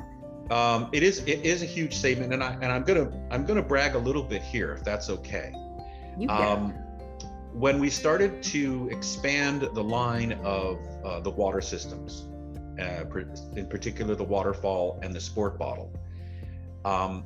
um, 0.51 0.89
it 0.91 1.03
is 1.03 1.19
it 1.19 1.45
is 1.45 1.61
a 1.61 1.65
huge 1.65 1.93
statement 1.93 2.33
and 2.33 2.43
i 2.43 2.53
and 2.53 2.65
i'm 2.65 2.83
gonna 2.83 3.11
i'm 3.31 3.45
gonna 3.45 3.61
brag 3.61 3.95
a 3.95 3.99
little 3.99 4.23
bit 4.23 4.41
here 4.41 4.73
if 4.73 4.83
that's 4.83 5.09
okay 5.09 5.53
you 6.17 6.27
um, 6.29 6.71
when 7.53 7.79
we 7.79 7.89
started 7.89 8.43
to 8.43 8.89
expand 8.91 9.61
the 9.61 9.83
line 9.83 10.33
of 10.43 10.79
uh, 11.03 11.19
the 11.19 11.29
water 11.29 11.61
systems 11.61 12.27
uh, 12.79 13.03
in 13.55 13.67
particular 13.67 14.15
the 14.15 14.23
waterfall 14.23 14.99
and 15.03 15.13
the 15.13 15.19
sport 15.19 15.57
bottle 15.57 15.91
um, 16.85 17.23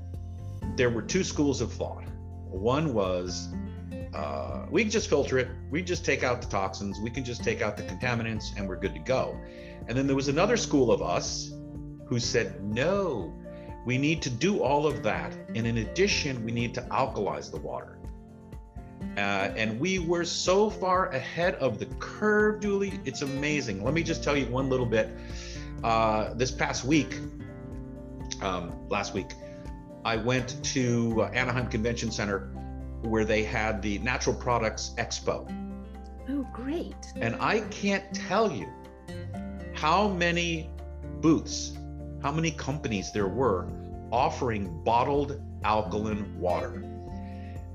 there 0.76 0.90
were 0.90 1.02
two 1.02 1.24
schools 1.24 1.62
of 1.62 1.72
thought. 1.72 2.04
One 2.50 2.94
was 2.94 3.50
uh, 4.14 4.66
we 4.70 4.84
can 4.84 4.92
just 4.92 5.10
filter 5.10 5.40
it, 5.40 5.48
we 5.72 5.82
just 5.82 6.06
take 6.06 6.24
out 6.24 6.42
the 6.42 6.48
toxins, 6.48 7.00
we 7.00 7.10
can 7.10 7.24
just 7.24 7.44
take 7.44 7.62
out 7.62 7.78
the 7.78 7.84
contaminants, 7.84 8.56
and 8.58 8.68
we're 8.68 8.76
good 8.76 8.94
to 8.94 9.00
go. 9.00 9.40
And 9.88 9.98
then 9.98 10.08
there 10.08 10.16
was 10.16 10.28
another 10.28 10.56
school 10.56 10.92
of 10.92 11.02
us 11.02 11.52
who 12.06 12.20
said, 12.20 12.64
no, 12.64 13.34
we 13.86 13.98
need 13.98 14.22
to 14.22 14.30
do 14.30 14.62
all 14.62 14.88
of 14.88 15.04
that. 15.04 15.34
And 15.56 15.68
in 15.68 15.78
addition, 15.80 16.44
we 16.44 16.52
need 16.52 16.74
to 16.76 16.82
alkalize 16.84 17.52
the 17.52 17.60
water. 17.60 17.98
Uh, 19.18 19.52
and 19.58 19.80
we 19.80 20.00
were 20.00 20.24
so 20.24 20.70
far 20.70 21.10
ahead 21.10 21.56
of 21.56 21.78
the 21.78 21.86
curve, 22.00 22.62
Julie. 22.62 23.00
It's 23.06 23.22
amazing. 23.22 23.84
Let 23.84 23.94
me 23.94 24.04
just 24.04 24.24
tell 24.24 24.38
you 24.38 24.46
one 24.48 24.70
little 24.70 24.86
bit. 24.86 25.10
Uh, 25.84 26.34
this 26.34 26.52
past 26.52 26.86
week, 26.86 27.20
um, 28.42 28.88
last 28.90 29.14
week, 29.14 29.34
I 30.06 30.16
went 30.16 30.64
to 30.64 31.24
Anaheim 31.34 31.68
Convention 31.68 32.12
Center 32.12 32.50
where 33.02 33.26
they 33.26 33.44
had 33.44 33.82
the 33.82 34.00
Natural 34.00 34.36
Products 34.36 34.94
Expo. 34.98 35.46
Oh, 36.30 36.48
great. 36.54 36.96
And 37.18 37.36
I 37.40 37.60
can't 37.70 38.14
tell 38.14 38.50
you 38.52 38.68
how 39.74 40.08
many 40.08 40.70
booths, 41.20 41.78
how 42.24 42.32
many 42.32 42.52
companies 42.52 43.12
there 43.12 43.28
were 43.28 43.68
offering 44.12 44.82
bottled 44.84 45.42
alkaline 45.66 46.40
water. 46.40 46.84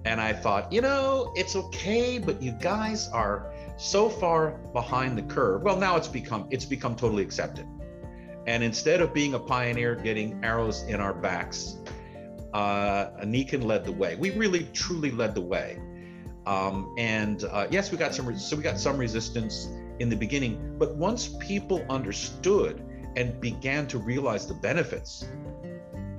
And 0.07 0.21
I 0.21 0.33
thought, 0.33 0.73
you 0.73 0.81
know, 0.81 1.33
it's 1.37 1.55
okay, 1.55 2.19
but 2.19 2.40
you 2.40 2.52
guys 2.52 3.09
are 3.11 3.52
so 3.76 4.09
far 4.09 4.52
behind 4.73 5.19
the 5.19 5.23
curve. 5.23 5.62
Well, 5.62 5.76
now 5.76 5.97
it's 5.97 6.09
become 6.09 6.49
it's 6.50 6.64
become 6.64 6.97
totally 6.97 7.23
accepted. 7.23 7.67
And 8.47 8.62
instead 8.62 9.02
of 9.02 9.12
being 9.12 9.35
a 9.35 9.38
pioneer 9.38 9.95
getting 9.95 10.43
arrows 10.43 10.85
in 10.85 10.99
our 10.99 11.12
backs, 11.12 11.76
uh, 12.55 13.11
Nikken 13.25 13.62
led 13.62 13.85
the 13.85 13.93
way. 13.93 14.17
We 14.17 14.31
really 14.31 14.67
truly 14.73 15.11
led 15.11 15.35
the 15.35 15.43
way. 15.43 15.78
Um, 16.47 16.95
and 16.97 17.45
uh, 17.45 17.67
yes, 17.71 17.93
we 17.93 17.99
got 17.99 18.14
some 18.14 18.38
so 18.38 18.57
we 18.57 18.62
got 18.62 18.78
some 18.78 18.97
resistance 18.97 19.69
in 19.99 20.09
the 20.09 20.17
beginning, 20.17 20.76
but 20.78 20.97
once 20.97 21.28
people 21.40 21.85
understood 21.90 22.88
and 23.19 23.41
began 23.41 23.85
to 23.89 23.99
realize 23.99 24.47
the 24.47 24.55
benefits 24.55 25.29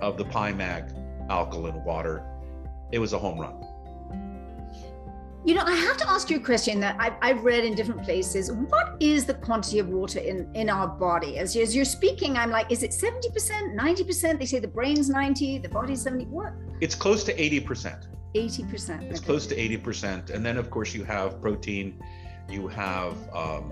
of 0.02 0.18
the 0.18 0.26
PiMag 0.26 0.84
alkaline 1.30 1.82
water, 1.86 2.26
it 2.92 3.00
was 3.00 3.14
a 3.14 3.18
home 3.18 3.40
run. 3.40 3.56
You 5.46 5.56
know, 5.56 5.64
I 5.64 5.76
have 5.76 5.96
to 5.96 6.10
ask 6.10 6.30
you 6.30 6.38
a 6.38 6.42
question 6.42 6.82
that 6.82 6.98
I've, 7.00 7.14
I've, 7.22 7.44
read 7.46 7.64
in 7.64 7.74
different 7.74 8.04
places. 8.04 8.52
What 8.52 8.98
is 9.00 9.24
the 9.24 9.36
quantity 9.36 9.80
of 9.80 9.88
water 9.88 10.20
in, 10.20 10.54
in 10.54 10.70
our 10.70 10.90
body? 10.90 11.38
As, 11.38 11.56
as 11.56 11.74
you're 11.74 11.86
speaking, 11.86 12.36
I'm 12.36 12.52
like, 12.52 12.70
is 12.70 12.84
it 12.84 12.92
70%, 12.92 13.80
90%? 13.80 14.38
They 14.38 14.46
say 14.46 14.60
the 14.60 14.68
brain's 14.68 15.10
90, 15.10 15.60
the 15.60 15.70
body's 15.70 16.02
70. 16.02 16.26
What? 16.26 16.52
It's 16.82 16.96
close 16.96 17.24
to 17.24 17.34
80%. 17.34 18.08
80%. 18.36 19.04
It's 19.04 19.20
okay. 19.20 19.26
close 19.26 19.48
to 19.48 19.56
80%. 19.56 20.32
And 20.32 20.46
then, 20.46 20.58
of 20.58 20.70
course, 20.70 20.94
you 20.94 21.06
have 21.06 21.42
protein, 21.42 22.04
you 22.50 22.68
have 22.68 23.14
um, 23.34 23.72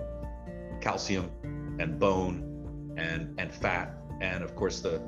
calcium 0.80 1.30
and 1.78 1.98
bone 1.98 2.47
and, 2.98 3.34
and 3.38 3.52
fat 3.52 3.94
and 4.20 4.42
of 4.42 4.54
course 4.56 4.80
the 4.80 5.00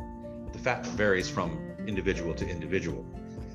the 0.52 0.58
fat 0.58 0.86
varies 0.86 1.28
from 1.28 1.58
individual 1.86 2.34
to 2.34 2.48
individual. 2.48 3.06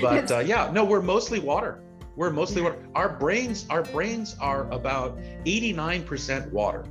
but 0.00 0.30
uh, 0.30 0.38
yeah, 0.38 0.70
no, 0.72 0.84
we're 0.84 1.02
mostly 1.02 1.38
water. 1.38 1.82
We're 2.16 2.30
mostly 2.30 2.62
water. 2.62 2.78
Our 2.94 3.08
brains, 3.08 3.66
our 3.70 3.82
brains 3.82 4.36
are 4.40 4.70
about 4.72 5.18
89% 5.44 6.50
water. 6.50 6.84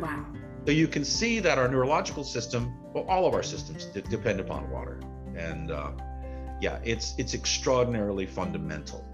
Wow. 0.00 0.26
So 0.66 0.72
you 0.72 0.86
can 0.86 1.04
see 1.04 1.40
that 1.40 1.58
our 1.58 1.68
neurological 1.68 2.24
system, 2.24 2.72
well, 2.92 3.04
all 3.08 3.26
of 3.26 3.34
our 3.34 3.42
systems 3.42 3.86
d- 3.86 4.02
depend 4.08 4.40
upon 4.40 4.70
water, 4.70 5.00
and 5.36 5.70
uh, 5.70 5.90
yeah, 6.60 6.78
it's 6.84 7.14
it's 7.18 7.34
extraordinarily 7.34 8.26
fundamental. 8.26 9.04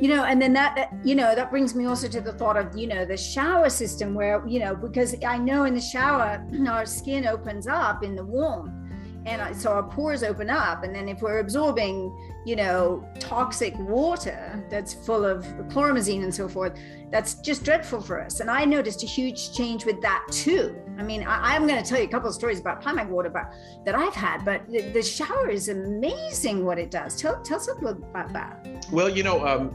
You 0.00 0.08
know, 0.08 0.24
and 0.24 0.40
then 0.40 0.52
that 0.54 0.92
you 1.04 1.14
know 1.14 1.34
that 1.34 1.50
brings 1.50 1.74
me 1.74 1.84
also 1.84 2.08
to 2.08 2.20
the 2.20 2.32
thought 2.32 2.56
of 2.56 2.76
you 2.76 2.86
know 2.86 3.04
the 3.04 3.16
shower 3.16 3.68
system 3.68 4.14
where 4.14 4.42
you 4.46 4.58
know 4.58 4.74
because 4.74 5.14
I 5.24 5.36
know 5.36 5.64
in 5.64 5.74
the 5.74 5.80
shower 5.80 6.44
our 6.68 6.86
skin 6.86 7.26
opens 7.26 7.66
up 7.66 8.02
in 8.02 8.16
the 8.16 8.24
womb 8.24 8.80
and 9.26 9.54
so 9.54 9.72
our 9.72 9.82
pores 9.82 10.22
open 10.22 10.48
up. 10.48 10.82
And 10.82 10.94
then 10.94 11.08
if 11.08 11.20
we're 11.22 11.40
absorbing 11.40 12.12
you 12.46 12.56
know 12.56 13.06
toxic 13.18 13.78
water 13.78 14.64
that's 14.70 14.94
full 14.94 15.26
of 15.26 15.44
chloromazine 15.68 16.22
and 16.22 16.34
so 16.34 16.48
forth 16.48 16.72
that's 17.10 17.34
just 17.34 17.64
dreadful 17.64 18.00
for 18.00 18.18
us. 18.22 18.40
And 18.40 18.50
i 18.50 18.64
noticed 18.64 19.02
a 19.02 19.06
huge 19.06 19.52
change 19.52 19.84
with 19.84 20.00
that 20.00 20.24
too. 20.30 20.74
I 20.98 21.02
mean 21.02 21.22
I, 21.24 21.54
am 21.54 21.66
going 21.66 21.82
to 21.82 21.86
tell 21.88 21.98
you 21.98 22.06
a 22.06 22.10
couple 22.10 22.28
of 22.28 22.34
stories 22.34 22.58
about 22.58 22.82
PiMag 22.82 23.08
water 23.08 23.28
but, 23.28 23.52
that 23.84 23.94
i've 23.94 24.14
had 24.14 24.44
but 24.44 24.66
the, 24.68 24.90
the, 24.92 25.02
shower 25.02 25.50
is 25.50 25.68
amazing 25.68 26.64
what 26.64 26.78
it 26.78 26.90
does. 26.90 27.14
Tell, 27.20 27.42
tell 27.42 27.58
us 27.58 27.68
a 27.68 27.74
little 27.74 28.02
about 28.04 28.32
that. 28.32 28.86
Well 28.90 29.10
you 29.10 29.22
know 29.22 29.46
um, 29.46 29.74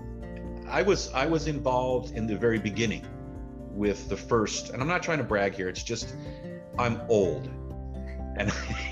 i 0.69 0.81
was 0.81 1.11
i 1.13 1.25
was 1.25 1.47
involved 1.47 2.15
in 2.15 2.27
the 2.27 2.35
very 2.35 2.59
beginning 2.59 3.05
with 3.71 4.07
the 4.09 4.17
first 4.17 4.69
and 4.69 4.81
i'm 4.81 4.87
not 4.87 5.03
trying 5.03 5.17
to 5.17 5.23
brag 5.23 5.53
here 5.53 5.69
it's 5.69 5.83
just 5.83 6.15
i'm 6.77 7.01
old 7.09 7.49
and 8.37 8.51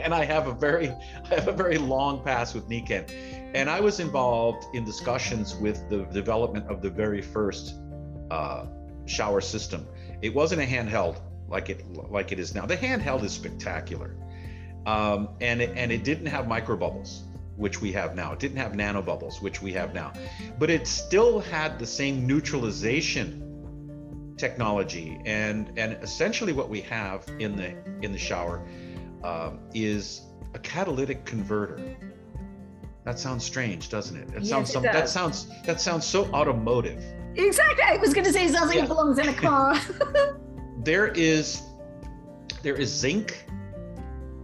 and 0.00 0.14
I 0.14 0.24
have 0.24 0.46
a 0.46 0.52
very 0.52 0.88
I 0.90 1.34
have 1.34 1.48
a 1.48 1.52
very 1.52 1.78
long 1.78 2.22
past 2.22 2.54
with 2.54 2.68
Nikken, 2.68 3.10
and 3.54 3.68
I 3.68 3.80
was 3.80 4.00
involved 4.00 4.74
in 4.74 4.84
discussions 4.84 5.54
with 5.54 5.88
the 5.88 6.04
development 6.04 6.68
of 6.68 6.80
the 6.80 6.90
very 6.90 7.22
first 7.22 7.74
uh, 8.30 8.66
shower 9.06 9.40
system. 9.40 9.86
It 10.22 10.34
wasn't 10.34 10.62
a 10.62 10.64
handheld 10.64 11.20
like 11.48 11.68
it 11.70 11.84
like 12.10 12.32
it 12.32 12.38
is 12.38 12.54
now. 12.54 12.66
The 12.66 12.76
handheld 12.76 13.22
is 13.22 13.32
spectacular, 13.32 14.16
um, 14.86 15.28
and 15.40 15.60
it, 15.60 15.72
and 15.76 15.92
it 15.92 16.04
didn't 16.04 16.26
have 16.26 16.48
micro 16.48 16.76
bubbles, 16.76 17.24
which 17.56 17.80
we 17.80 17.92
have 17.92 18.14
now. 18.14 18.32
It 18.32 18.38
didn't 18.38 18.58
have 18.58 18.74
nano 18.74 19.02
bubbles, 19.02 19.40
which 19.40 19.62
we 19.62 19.72
have 19.72 19.94
now, 19.94 20.12
but 20.58 20.70
it 20.70 20.86
still 20.86 21.40
had 21.40 21.78
the 21.78 21.86
same 21.86 22.26
neutralization 22.26 23.44
technology 24.36 25.20
and 25.24 25.70
and 25.76 25.96
essentially 26.02 26.52
what 26.52 26.68
we 26.68 26.80
have 26.80 27.24
in 27.38 27.56
the 27.56 27.74
in 28.02 28.12
the 28.12 28.18
shower 28.18 28.66
um, 29.22 29.60
is 29.72 30.22
a 30.54 30.58
catalytic 30.58 31.24
converter 31.24 31.96
that 33.04 33.18
sounds 33.18 33.44
strange 33.44 33.88
doesn't 33.88 34.16
it 34.16 34.26
that 34.28 34.40
yes, 34.40 34.48
sounds 34.48 34.70
it 34.70 34.72
some, 34.72 34.82
does. 34.82 34.92
that 34.92 35.08
sounds 35.08 35.46
that 35.64 35.80
sounds 35.80 36.04
so 36.04 36.24
automotive 36.32 37.02
exactly 37.36 37.84
i 37.84 37.96
was 37.96 38.12
going 38.12 38.24
to 38.24 38.32
say 38.32 38.44
it 38.46 38.52
sounds 38.52 38.66
like 38.66 38.76
yeah. 38.76 38.84
it 38.84 38.88
belongs 38.88 39.18
in 39.18 39.28
a 39.28 39.34
car 39.34 39.78
there 40.78 41.08
is 41.08 41.62
there 42.62 42.74
is 42.74 42.90
zinc 42.92 43.46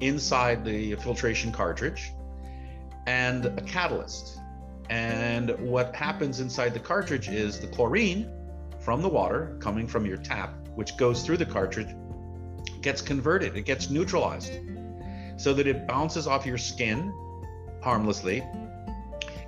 inside 0.00 0.64
the 0.64 0.94
filtration 0.96 1.50
cartridge 1.50 2.12
and 3.10 3.46
a 3.46 3.62
catalyst 3.62 4.38
and 4.88 5.50
what 5.58 5.92
happens 5.96 6.38
inside 6.38 6.72
the 6.72 6.78
cartridge 6.78 7.28
is 7.28 7.58
the 7.58 7.66
chlorine 7.66 8.30
from 8.78 9.02
the 9.02 9.08
water 9.08 9.56
coming 9.58 9.88
from 9.88 10.06
your 10.06 10.16
tap, 10.16 10.54
which 10.76 10.96
goes 10.96 11.22
through 11.22 11.36
the 11.36 11.44
cartridge, 11.44 11.88
gets 12.82 13.02
converted, 13.02 13.56
it 13.56 13.62
gets 13.62 13.90
neutralized 13.90 14.52
so 15.36 15.52
that 15.52 15.66
it 15.66 15.88
bounces 15.88 16.28
off 16.28 16.46
your 16.46 16.56
skin 16.56 17.12
harmlessly. 17.82 18.44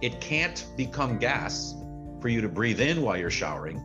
It 0.00 0.20
can't 0.20 0.66
become 0.76 1.18
gas 1.18 1.76
for 2.20 2.28
you 2.28 2.40
to 2.40 2.48
breathe 2.48 2.80
in 2.80 3.00
while 3.00 3.16
you're 3.16 3.30
showering. 3.30 3.80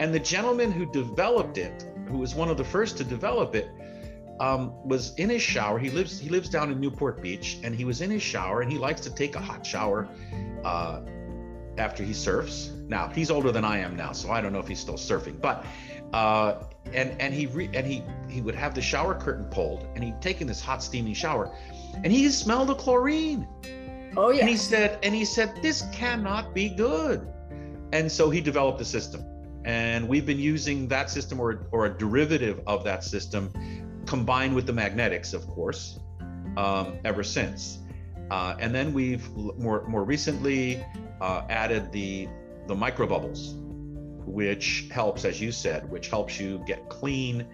And 0.00 0.12
the 0.12 0.20
gentleman 0.20 0.72
who 0.72 0.84
developed 0.84 1.58
it, 1.58 1.88
who 2.08 2.18
was 2.18 2.34
one 2.34 2.48
of 2.48 2.56
the 2.56 2.64
first 2.64 2.96
to 2.98 3.04
develop 3.04 3.54
it, 3.54 3.70
um, 4.40 4.72
was 4.86 5.14
in 5.16 5.30
his 5.30 5.42
shower. 5.42 5.78
He 5.78 5.90
lives 5.90 6.18
he 6.18 6.28
lives 6.28 6.48
down 6.48 6.70
in 6.70 6.80
Newport 6.80 7.22
Beach, 7.22 7.58
and 7.62 7.74
he 7.74 7.84
was 7.84 8.00
in 8.00 8.10
his 8.10 8.22
shower, 8.22 8.60
and 8.60 8.70
he 8.70 8.78
likes 8.78 9.00
to 9.02 9.14
take 9.14 9.34
a 9.34 9.40
hot 9.40 9.64
shower 9.64 10.08
uh, 10.64 11.00
after 11.78 12.02
he 12.02 12.12
surfs. 12.12 12.72
Now 12.88 13.08
he's 13.08 13.30
older 13.30 13.52
than 13.52 13.64
I 13.64 13.78
am 13.78 13.96
now, 13.96 14.12
so 14.12 14.30
I 14.30 14.40
don't 14.40 14.52
know 14.52 14.60
if 14.60 14.68
he's 14.68 14.80
still 14.80 14.94
surfing. 14.94 15.40
But 15.40 15.64
uh, 16.12 16.62
and 16.92 17.20
and 17.20 17.34
he 17.34 17.46
re- 17.46 17.70
and 17.74 17.86
he 17.86 18.02
he 18.28 18.40
would 18.40 18.54
have 18.54 18.74
the 18.74 18.82
shower 18.82 19.14
curtain 19.14 19.46
pulled, 19.46 19.86
and 19.94 20.04
he'd 20.04 20.20
taken 20.22 20.46
this 20.46 20.60
hot 20.60 20.82
steaming 20.82 21.14
shower, 21.14 21.50
and 22.02 22.12
he 22.12 22.28
smelled 22.30 22.68
the 22.68 22.74
chlorine. 22.74 23.46
Oh 24.16 24.30
yeah. 24.30 24.40
And 24.40 24.48
he 24.48 24.56
said, 24.56 24.98
and 25.02 25.14
he 25.14 25.24
said, 25.24 25.60
this 25.60 25.84
cannot 25.92 26.54
be 26.54 26.70
good. 26.70 27.26
And 27.92 28.10
so 28.10 28.30
he 28.30 28.40
developed 28.40 28.80
a 28.80 28.84
system, 28.84 29.22
and 29.64 30.08
we've 30.08 30.24
been 30.24 30.38
using 30.38 30.88
that 30.88 31.10
system 31.10 31.38
or 31.38 31.66
or 31.70 31.86
a 31.86 31.98
derivative 31.98 32.60
of 32.66 32.82
that 32.84 33.04
system, 33.04 33.52
combined 34.06 34.54
with 34.54 34.66
the 34.66 34.72
magnetics, 34.72 35.32
of 35.32 35.46
course, 35.48 35.98
um, 36.56 36.98
ever 37.04 37.22
since. 37.22 37.80
Uh, 38.30 38.56
and 38.58 38.74
then 38.74 38.92
we've 38.92 39.28
more 39.58 39.86
more 39.86 40.04
recently 40.04 40.84
uh, 41.20 41.42
added 41.48 41.92
the 41.92 42.28
the 42.66 42.74
micro 42.74 43.06
bubbles, 43.06 43.54
which 44.26 44.88
helps, 44.90 45.24
as 45.24 45.40
you 45.40 45.52
said, 45.52 45.88
which 45.90 46.08
helps 46.08 46.40
you 46.40 46.62
get 46.66 46.88
clean. 46.88 47.46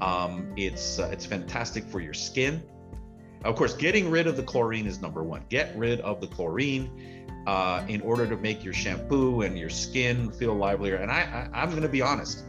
Um, 0.00 0.52
it's 0.56 0.98
uh, 0.98 1.10
it's 1.12 1.26
fantastic 1.26 1.84
for 1.84 2.00
your 2.00 2.14
skin. 2.14 2.62
Of 3.44 3.56
course, 3.56 3.74
getting 3.74 4.10
rid 4.10 4.28
of 4.28 4.36
the 4.36 4.42
chlorine 4.44 4.86
is 4.86 5.00
number 5.00 5.24
one. 5.24 5.44
Get 5.48 5.76
rid 5.76 6.00
of 6.00 6.20
the 6.20 6.28
chlorine 6.28 7.26
uh, 7.46 7.84
in 7.88 8.00
order 8.02 8.26
to 8.26 8.36
make 8.36 8.62
your 8.62 8.72
shampoo 8.72 9.42
and 9.42 9.58
your 9.58 9.70
skin 9.70 10.30
feel 10.30 10.54
livelier. 10.54 10.96
And 10.96 11.10
I, 11.10 11.48
I 11.52 11.62
I'm 11.62 11.70
going 11.70 11.82
to 11.82 11.88
be 11.88 12.02
honest. 12.02 12.44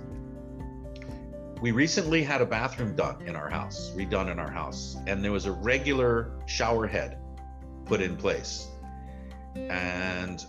We 1.63 1.71
recently 1.71 2.23
had 2.23 2.41
a 2.41 2.45
bathroom 2.45 2.93
done 2.93 3.25
in 3.25 3.37
our 3.37 3.47
house, 3.47 3.93
redone 3.95 4.29
in 4.29 4.37
our 4.37 4.51
house, 4.51 4.97
and 5.07 5.23
there 5.23 5.31
was 5.31 5.45
a 5.45 5.53
regular 5.53 6.33
shower 6.45 6.85
head 6.85 7.19
put 7.85 8.01
in 8.01 8.17
place. 8.17 8.67
And 9.55 10.45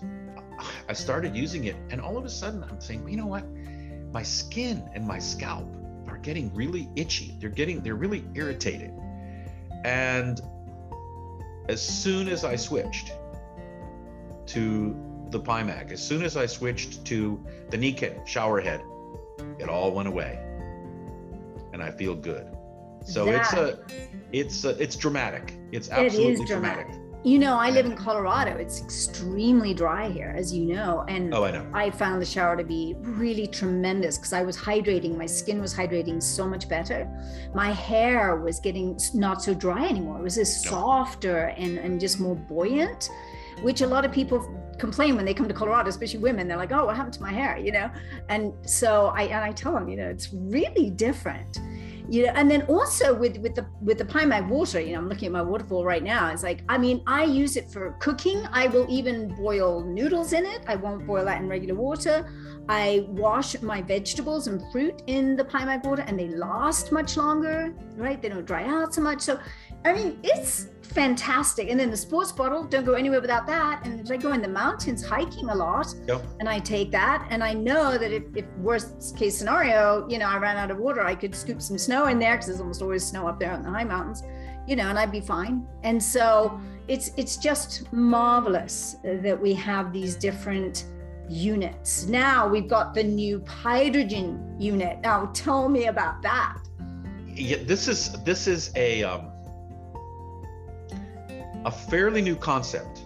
I 0.89 0.93
started 0.93 1.37
using 1.37 1.67
it, 1.67 1.77
and 1.91 2.01
all 2.01 2.19
of 2.19 2.25
a 2.25 2.29
sudden 2.29 2.65
I'm 2.65 2.81
saying, 2.81 3.09
you 3.09 3.17
know 3.17 3.29
what? 3.29 3.45
My 4.13 4.25
skin 4.25 4.91
and 4.93 5.07
my 5.07 5.21
scalp 5.21 5.73
are 6.09 6.19
getting 6.19 6.53
really 6.53 6.89
itchy. 6.97 7.37
They're 7.39 7.49
getting, 7.49 7.81
they're 7.81 7.95
really 7.95 8.25
irritated. 8.35 8.91
And 9.85 10.41
as 11.69 11.81
soon 11.81 12.27
as 12.27 12.45
I 12.45 12.57
switched 12.57 13.13
to 14.47 14.97
the 15.31 15.39
PiMag, 15.39 15.93
as 15.93 16.05
soon 16.05 16.25
as 16.25 16.37
I 16.37 16.47
switched 16.47 17.05
to 17.05 17.41
the 17.71 17.79
Nikken 17.79 18.27
shower 18.27 18.61
head, 18.61 18.83
it 19.61 19.69
all 19.69 19.93
went 19.93 20.09
away, 20.09 20.41
and 21.75 21.83
I 21.83 21.91
feel 21.91 22.15
good. 22.15 22.47
So 23.05 23.27
that, 23.27 23.41
it's 23.43 23.53
a, 23.53 23.79
it's 24.33 24.65
a, 24.65 24.83
it's 24.83 24.97
dramatic. 24.97 25.55
It's 25.73 25.91
absolutely 25.91 26.47
dramatic. 26.47 26.87
dramatic. 26.87 27.01
You 27.25 27.39
know, 27.39 27.59
I 27.59 27.71
live 27.71 27.85
in 27.87 27.97
Colorado. 27.97 28.57
It's 28.57 28.81
extremely 28.81 29.75
dry 29.75 30.09
here, 30.09 30.35
as 30.37 30.55
you 30.55 30.67
know. 30.67 31.05
And 31.09 31.35
oh, 31.35 31.45
I 31.45 31.51
know. 31.51 31.67
I 31.73 31.91
found 31.91 32.23
the 32.23 32.27
shower 32.27 32.57
to 32.57 32.63
be 32.65 32.95
really 33.01 33.47
tremendous 33.47 34.19
because 34.19 34.33
I 34.33 34.43
was 34.43 34.57
hydrating. 34.57 35.17
My 35.17 35.27
skin 35.27 35.61
was 35.61 35.75
hydrating 35.75 36.23
so 36.23 36.47
much 36.47 36.69
better. 36.69 37.09
My 37.55 37.73
hair 37.73 38.37
was 38.37 38.61
getting 38.61 38.99
not 39.13 39.43
so 39.43 39.53
dry 39.53 39.89
anymore. 39.89 40.19
It 40.21 40.23
was 40.23 40.37
just 40.37 40.65
no. 40.67 40.71
softer 40.71 41.55
and, 41.57 41.79
and 41.79 41.99
just 41.99 42.21
more 42.21 42.37
buoyant, 42.37 43.11
which 43.63 43.81
a 43.81 43.87
lot 43.87 44.05
of 44.05 44.13
people 44.13 44.39
complain 44.79 45.17
when 45.17 45.25
they 45.25 45.35
come 45.35 45.49
to 45.49 45.55
Colorado, 45.55 45.89
especially 45.89 46.21
women. 46.21 46.49
They're 46.49 46.57
like, 46.57 46.73
"Oh, 46.73 46.87
what 46.87 46.97
happened 46.97 47.15
to 47.15 47.23
my 47.23 47.33
hair?" 47.33 47.57
You 47.59 47.73
know. 47.73 47.91
And 48.29 48.53
so 48.69 49.13
I 49.17 49.23
and 49.23 49.45
I 49.45 49.53
tell 49.53 49.73
them, 49.73 49.89
you 49.89 49.97
know, 49.97 50.09
it's 50.09 50.33
really 50.33 50.91
different. 50.91 51.59
You 52.07 52.27
know 52.27 52.33
and 52.35 52.51
then 52.51 52.63
also 52.63 53.15
with 53.15 53.39
with 53.39 53.55
the 53.55 53.67
with 53.81 53.97
the 53.97 54.05
PiMag 54.05 54.47
water 54.49 54.79
you 54.79 54.93
know 54.93 54.99
i'm 54.99 55.09
looking 55.09 55.25
at 55.25 55.33
my 55.33 55.41
waterfall 55.41 55.87
right 55.87 56.03
now. 56.03 56.31
It's 56.31 56.43
like 56.43 56.63
i 56.69 56.77
mean 56.77 57.03
i 57.07 57.25
use 57.25 57.57
it 57.57 57.71
for 57.71 57.97
cooking. 57.99 58.47
I 58.53 58.67
will 58.67 58.87
even 58.91 59.35
boil 59.35 59.83
noodles 59.83 60.35
in 60.35 60.45
it. 60.45 60.61
I 60.67 60.77
won't 60.77 61.07
boil 61.07 61.25
that 61.25 61.41
in 61.41 61.49
regular 61.49 61.75
water. 61.75 62.31
I 62.69 63.07
wash 63.09 63.61
my 63.63 63.81
vegetables 63.81 64.49
and 64.49 64.61
fruit 64.71 65.03
in 65.07 65.35
the 65.35 65.45
PiMag 65.45 65.85
water 65.85 66.05
and 66.07 66.19
they 66.19 66.29
last 66.29 66.93
much 66.93 67.17
longer 67.17 67.75
right? 67.97 68.21
They 68.21 68.29
don't 68.29 68.45
dry 68.45 68.65
out 68.65 68.95
so 68.95 69.01
much. 69.01 69.21
So 69.21 69.39
I 69.85 69.93
mean, 69.93 70.19
it's 70.23 70.69
fantastic. 70.95 71.69
And 71.71 71.79
then 71.79 71.91
the 71.91 71.97
sports 71.97 72.33
bottle, 72.33 72.65
don't 72.65 72.85
go 72.85 72.95
anywhere 72.95 73.21
without 73.21 73.47
that. 73.47 73.83
And 73.85 74.01
if 74.01 74.11
I 74.11 74.17
go 74.17 74.33
in 74.33 74.41
the 74.41 74.49
mountains 74.49 75.05
hiking 75.05 75.51
a 75.51 75.55
lot, 75.55 75.93
yep. 76.07 76.25
and 76.41 76.49
I 76.49 76.59
take 76.59 76.91
that, 76.93 77.27
and 77.31 77.43
I 77.43 77.53
know 77.53 77.99
that 77.99 78.13
if, 78.13 78.23
if, 78.35 78.47
worst 78.59 79.17
case 79.17 79.37
scenario, 79.37 80.09
you 80.09 80.19
know, 80.19 80.27
I 80.27 80.39
ran 80.39 80.57
out 80.57 80.71
of 80.71 80.79
water, 80.79 81.03
I 81.03 81.15
could 81.15 81.35
scoop 81.35 81.61
some 81.61 81.77
snow 81.77 82.07
in 82.07 82.19
there 82.19 82.35
because 82.35 82.47
there's 82.47 82.61
almost 82.61 82.81
always 82.81 83.05
snow 83.05 83.27
up 83.27 83.39
there 83.39 83.53
in 83.55 83.63
the 83.63 83.71
high 83.71 83.85
mountains, 83.85 84.23
you 84.67 84.77
know, 84.77 84.89
and 84.89 84.99
I'd 84.99 85.13
be 85.13 85.21
fine. 85.21 85.67
And 85.83 86.03
so 86.03 86.61
it's 86.89 87.11
it's 87.17 87.37
just 87.37 87.93
marvelous 87.93 88.97
that 89.03 89.41
we 89.41 89.53
have 89.55 89.93
these 89.93 90.15
different 90.15 90.87
units. 91.29 92.07
Now 92.07 92.49
we've 92.49 92.69
got 92.69 92.95
the 92.95 93.03
new 93.03 93.45
hydrogen 93.47 94.57
unit. 94.59 95.01
Now 95.01 95.31
tell 95.35 95.69
me 95.69 95.87
about 95.87 96.23
that. 96.23 96.59
Yeah, 97.27 97.59
this 97.65 97.89
is 97.89 98.13
this 98.23 98.47
is 98.47 98.71
a 98.77 99.03
um, 99.03 99.34
a 101.65 101.71
fairly 101.71 102.23
new 102.23 102.37
concept, 102.37 103.03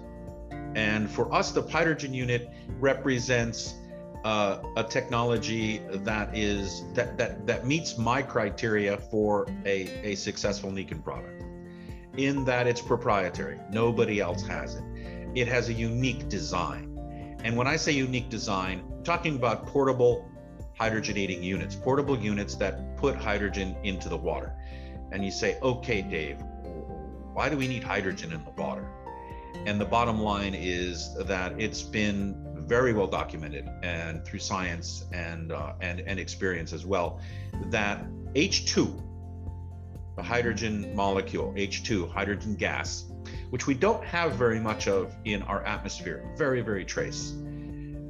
and 0.75 1.11
for 1.11 1.33
us, 1.33 1.53
the 1.53 1.63
hydrogen 1.63 2.13
unit 2.15 2.51
represents 2.79 3.75
uh, 4.25 4.59
a 4.77 4.85
technology 4.85 5.81
that 5.91 6.37
is 6.37 6.85
that 6.95 7.17
that 7.19 7.47
that 7.47 7.67
meets 7.67 7.99
my 7.99 8.23
criteria 8.23 8.97
for 8.97 9.47
a 9.65 9.89
a 10.03 10.15
successful 10.15 10.71
Nikken 10.71 11.03
product, 11.03 11.43
in 12.17 12.45
that 12.45 12.67
it's 12.67 12.83
proprietary. 12.83 13.59
Nobody 13.71 14.21
else 14.21 14.47
has 14.47 14.77
it. 14.77 14.85
It 15.35 15.49
has 15.49 15.69
a 15.69 15.73
unique 15.73 16.29
design 16.29 16.89
and 17.45 17.57
when 17.57 17.67
I 17.67 17.77
say 17.77 17.93
unique 17.93 18.29
design, 18.29 18.85
I'm 18.97 19.05
talking 19.05 19.37
about 19.37 19.67
portable 19.67 20.29
hydrogenating 20.79 21.43
units, 21.43 21.77
portable 21.77 22.19
units 22.19 22.57
that 22.57 22.97
put 22.97 23.17
hydrogen 23.17 23.77
into 23.85 24.09
the 24.09 24.17
water. 24.17 24.55
And 25.13 25.25
you 25.25 25.31
say, 25.31 25.59
okay, 25.63 26.03
Dave, 26.03 26.43
why 27.39 27.49
do 27.49 27.57
we 27.57 27.69
need 27.69 27.85
hydrogen 27.85 28.33
in 28.33 28.43
the 28.43 28.51
water? 28.61 28.85
And 29.65 29.81
the 29.81 29.85
bottom 29.85 30.21
line 30.21 30.57
is 30.57 31.15
that 31.21 31.53
it's 31.57 31.83
been 31.83 32.35
very 32.67 32.93
well 32.93 33.07
documented 33.07 33.65
and 33.85 34.25
through 34.25 34.41
science 34.41 35.05
and 35.13 35.53
uh, 35.53 35.75
and 35.81 36.01
and 36.01 36.19
experience 36.19 36.73
as 36.73 36.85
well 36.85 37.21
that 37.67 38.05
H2, 38.35 38.75
the 40.17 40.23
hydrogen 40.23 40.93
molecule, 40.97 41.55
H2, 41.57 42.11
hydrogen 42.11 42.57
gas, 42.57 43.05
which 43.51 43.69
we 43.69 43.75
don't 43.75 44.05
have 44.05 44.33
very 44.33 44.59
much 44.59 44.89
of 44.89 45.15
in 45.25 45.43
our 45.43 45.65
atmosphere, 45.65 46.29
very, 46.37 46.61
very 46.61 46.85
trace. 46.85 47.35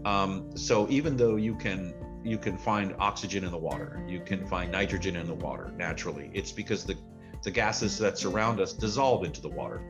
Um, 0.07 0.57
so 0.57 0.89
even 0.89 1.19
though 1.19 1.37
you 1.37 1.55
can 1.55 1.93
you 2.25 2.39
can 2.39 2.57
find 2.57 2.95
oxygen 2.99 3.45
in 3.45 3.51
the 3.51 3.59
water, 3.59 4.03
you 4.09 4.21
can 4.21 4.47
find 4.47 4.73
nitrogen 4.73 5.17
in 5.17 5.27
the 5.27 5.35
water 5.35 5.71
naturally. 5.77 6.31
It's 6.33 6.51
because 6.51 6.87
the 6.87 6.97
the 7.43 7.51
gases 7.51 7.99
that 7.99 8.19
surround 8.19 8.61
us 8.61 8.73
dissolve 8.73 9.25
into 9.25 9.41
the 9.41 9.49
water. 9.49 9.83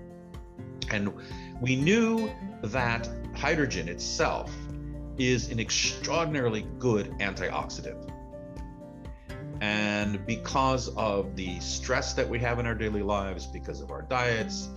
And 0.91 1.13
we 1.61 1.77
knew 1.77 2.31
that 2.63 3.09
hydrogen 3.35 3.89
itself 3.89 4.53
is 5.19 5.51
an 5.51 5.61
extraordinarily 5.61 6.67
good 6.79 7.11
antioxidant. 7.19 8.13
And 9.61 10.25
because 10.25 10.89
of 10.97 11.35
the 11.35 11.59
stress 11.59 12.15
that 12.15 12.29
we 12.29 12.39
have 12.39 12.59
in 12.59 12.67
our 12.67 12.75
daily 12.75 13.03
lives, 13.03 13.47
because 13.47 13.81
of 13.81 13.91
our 13.91 14.03
diets, 14.03 14.69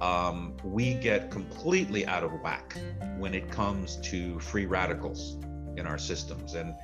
um, 0.00 0.56
we 0.64 0.94
get 0.94 1.30
completely 1.30 2.04
out 2.06 2.24
of 2.24 2.32
whack 2.42 2.76
when 3.16 3.32
it 3.32 3.50
comes 3.50 3.96
to 3.98 4.38
free 4.40 4.66
radicals 4.66 5.38
in 5.76 5.86
our 5.86 5.98
systems. 5.98 6.54
And 6.54 6.74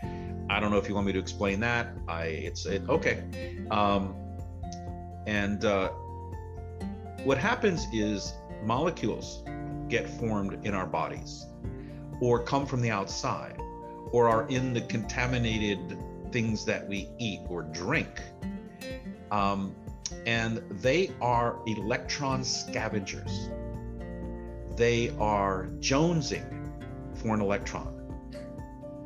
I 0.49 0.61
don't 0.61 0.71
know 0.71 0.79
if 0.79 0.89
you 0.89 0.95
want 0.95 1.07
me 1.07 1.13
to 1.13 1.19
explain 1.19 1.61
that. 1.61 1.93
I 2.09 2.25
it's 2.25 2.67
it, 2.67 2.89
okay. 2.89 3.25
Um, 3.71 4.15
and 5.27 5.65
uh, 5.65 5.89
what 7.25 7.39
happens 7.39 7.87
is 7.93 8.35
molecules 8.63 9.43
get 9.89 10.09
formed 10.09 10.65
in 10.65 10.75
our 10.75 10.87
bodies, 10.87 11.47
or 12.21 12.43
come 12.43 12.67
from 12.67 12.81
the 12.81 12.91
outside, 12.91 13.61
or 14.13 14.29
are 14.29 14.49
in 14.49 14.73
the 14.73 14.81
contaminated 14.83 15.99
things 16.33 16.65
that 16.65 16.87
we 16.89 17.09
eat 17.19 17.41
or 17.49 17.63
drink. 17.63 18.21
Um, 19.31 19.75
and 20.27 20.59
they 20.71 21.11
are 21.21 21.59
electron 21.67 22.45
scavengers. 22.45 23.51
They 24.77 25.11
are 25.19 25.69
jonesing 25.81 26.69
for 27.15 27.35
an 27.35 27.41
electron. 27.41 28.00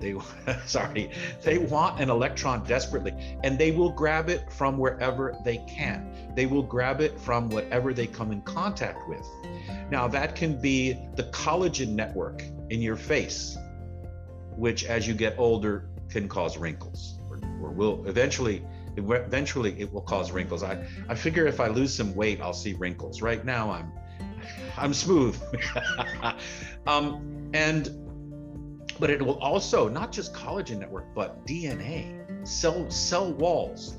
They 0.00 0.14
sorry, 0.66 1.10
they 1.42 1.58
want 1.58 2.00
an 2.00 2.10
electron 2.10 2.64
desperately, 2.64 3.12
and 3.42 3.58
they 3.58 3.70
will 3.70 3.90
grab 3.90 4.28
it 4.28 4.52
from 4.52 4.78
wherever 4.78 5.34
they 5.44 5.58
can. 5.68 6.32
They 6.34 6.46
will 6.46 6.62
grab 6.62 7.00
it 7.00 7.18
from 7.18 7.48
whatever 7.48 7.94
they 7.94 8.06
come 8.06 8.32
in 8.32 8.42
contact 8.42 9.08
with. 9.08 9.26
Now 9.90 10.08
that 10.08 10.34
can 10.34 10.60
be 10.60 10.98
the 11.16 11.24
collagen 11.24 11.90
network 11.90 12.42
in 12.70 12.82
your 12.82 12.96
face, 12.96 13.56
which 14.56 14.84
as 14.84 15.06
you 15.06 15.14
get 15.14 15.34
older 15.38 15.88
can 16.08 16.28
cause 16.28 16.56
wrinkles 16.56 17.18
or, 17.30 17.40
or 17.60 17.70
will 17.70 18.04
eventually 18.06 18.64
eventually 18.96 19.74
it 19.80 19.92
will 19.92 20.02
cause 20.02 20.30
wrinkles. 20.30 20.62
I, 20.62 20.86
I 21.08 21.14
figure 21.14 21.46
if 21.46 21.60
I 21.60 21.66
lose 21.66 21.92
some 21.92 22.14
weight, 22.14 22.40
I'll 22.40 22.52
see 22.52 22.74
wrinkles. 22.74 23.22
Right 23.22 23.44
now, 23.44 23.70
I'm 23.70 23.92
I'm 24.76 24.94
smooth. 24.94 25.40
um, 26.86 27.50
and 27.54 28.03
but 28.98 29.10
it 29.10 29.20
will 29.20 29.38
also 29.40 29.88
not 29.88 30.12
just 30.12 30.32
collagen 30.34 30.78
network, 30.78 31.14
but 31.14 31.46
DNA, 31.46 32.46
cell 32.46 32.90
cell 32.90 33.32
walls. 33.32 33.96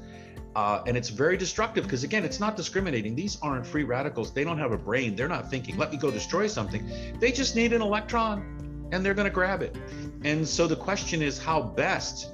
Uh, 0.56 0.82
and 0.88 0.96
it's 0.96 1.10
very 1.10 1.36
destructive 1.36 1.84
because 1.84 2.06
again 2.06 2.24
it's 2.24 2.40
not 2.40 2.56
discriminating 2.56 3.14
these 3.14 3.38
aren't 3.42 3.68
free 3.68 3.84
radicals 3.84 4.32
they 4.32 4.46
don't 4.46 4.58
have 4.58 4.72
a 4.72 4.78
brain 4.78 5.14
they're 5.14 5.28
not 5.28 5.50
thinking 5.50 5.76
let 5.76 5.92
me 5.92 5.98
go 5.98 6.10
destroy 6.10 6.48
something 6.48 6.90
they 7.20 7.30
just 7.30 7.58
need 7.58 7.74
an 7.74 7.82
electron 7.82 8.88
and 8.94 9.06
they're 9.06 9.14
going 9.14 9.28
to 9.28 9.34
grab 9.34 9.62
it 9.62 9.76
and 10.24 10.48
so 10.48 10.66
the 10.66 10.78
question 10.78 11.22
is 11.22 11.38
how 11.38 11.62
best 11.62 12.32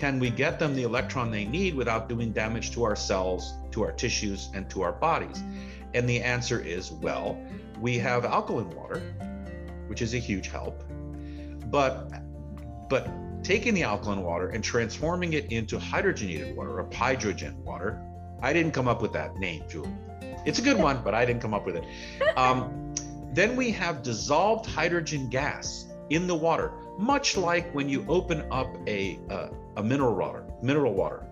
can 0.00 0.18
we 0.18 0.30
get 0.30 0.58
them 0.58 0.74
the 0.74 0.82
electron 0.82 1.30
they 1.30 1.44
need 1.44 1.74
without 1.74 2.08
doing 2.08 2.32
damage 2.32 2.70
to 2.70 2.84
our 2.84 2.96
cells, 2.96 3.52
to 3.70 3.82
our 3.82 3.92
tissues, 3.92 4.48
and 4.54 4.68
to 4.70 4.80
our 4.80 4.92
bodies? 4.92 5.42
And 5.92 6.08
the 6.08 6.22
answer 6.22 6.58
is 6.58 6.90
well, 6.90 7.38
we 7.78 7.98
have 7.98 8.24
alkaline 8.24 8.70
water, 8.70 9.00
which 9.88 10.00
is 10.00 10.14
a 10.14 10.18
huge 10.18 10.48
help. 10.48 10.82
But 11.70 12.10
but 12.88 13.08
taking 13.42 13.74
the 13.74 13.84
alkaline 13.84 14.22
water 14.22 14.48
and 14.48 14.62
transforming 14.62 15.32
it 15.32 15.50
into 15.52 15.78
hydrogenated 15.78 16.54
water, 16.54 16.80
or 16.80 16.88
hydrogen 16.92 17.62
water, 17.64 18.00
I 18.42 18.52
didn't 18.52 18.72
come 18.72 18.88
up 18.88 19.00
with 19.00 19.12
that 19.12 19.36
name, 19.36 19.62
Julie. 19.68 19.90
It's 20.44 20.58
a 20.58 20.62
good 20.62 20.78
one, 20.78 21.02
but 21.02 21.14
I 21.14 21.24
didn't 21.24 21.42
come 21.42 21.54
up 21.54 21.66
with 21.66 21.76
it. 21.76 21.84
Um, 22.36 22.94
then 23.32 23.56
we 23.56 23.70
have 23.72 24.02
dissolved 24.02 24.66
hydrogen 24.66 25.28
gas 25.28 25.86
in 26.10 26.26
the 26.26 26.34
water, 26.34 26.72
much 26.98 27.36
like 27.36 27.72
when 27.72 27.88
you 27.88 28.04
open 28.08 28.44
up 28.50 28.68
a, 28.88 29.18
a 29.76 29.82
mineral 29.82 30.14
water, 30.14 30.44
mineral 30.62 30.94
water, 30.94 31.24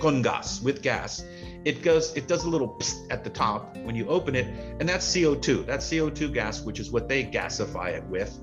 con 0.00 0.22
gas 0.22 0.62
with 0.62 0.82
gas. 0.82 1.24
It 1.64 1.82
goes, 1.82 2.14
it 2.14 2.28
does 2.28 2.44
a 2.44 2.48
little 2.48 2.78
at 3.10 3.24
the 3.24 3.30
top 3.30 3.74
when 3.78 3.96
you 3.96 4.06
open 4.08 4.34
it, 4.34 4.46
and 4.78 4.88
that's 4.88 5.06
CO2. 5.06 5.64
That's 5.66 5.88
CO2 5.90 6.32
gas, 6.32 6.60
which 6.60 6.78
is 6.78 6.90
what 6.90 7.08
they 7.08 7.24
gasify 7.24 7.92
it 7.94 8.04
with, 8.04 8.38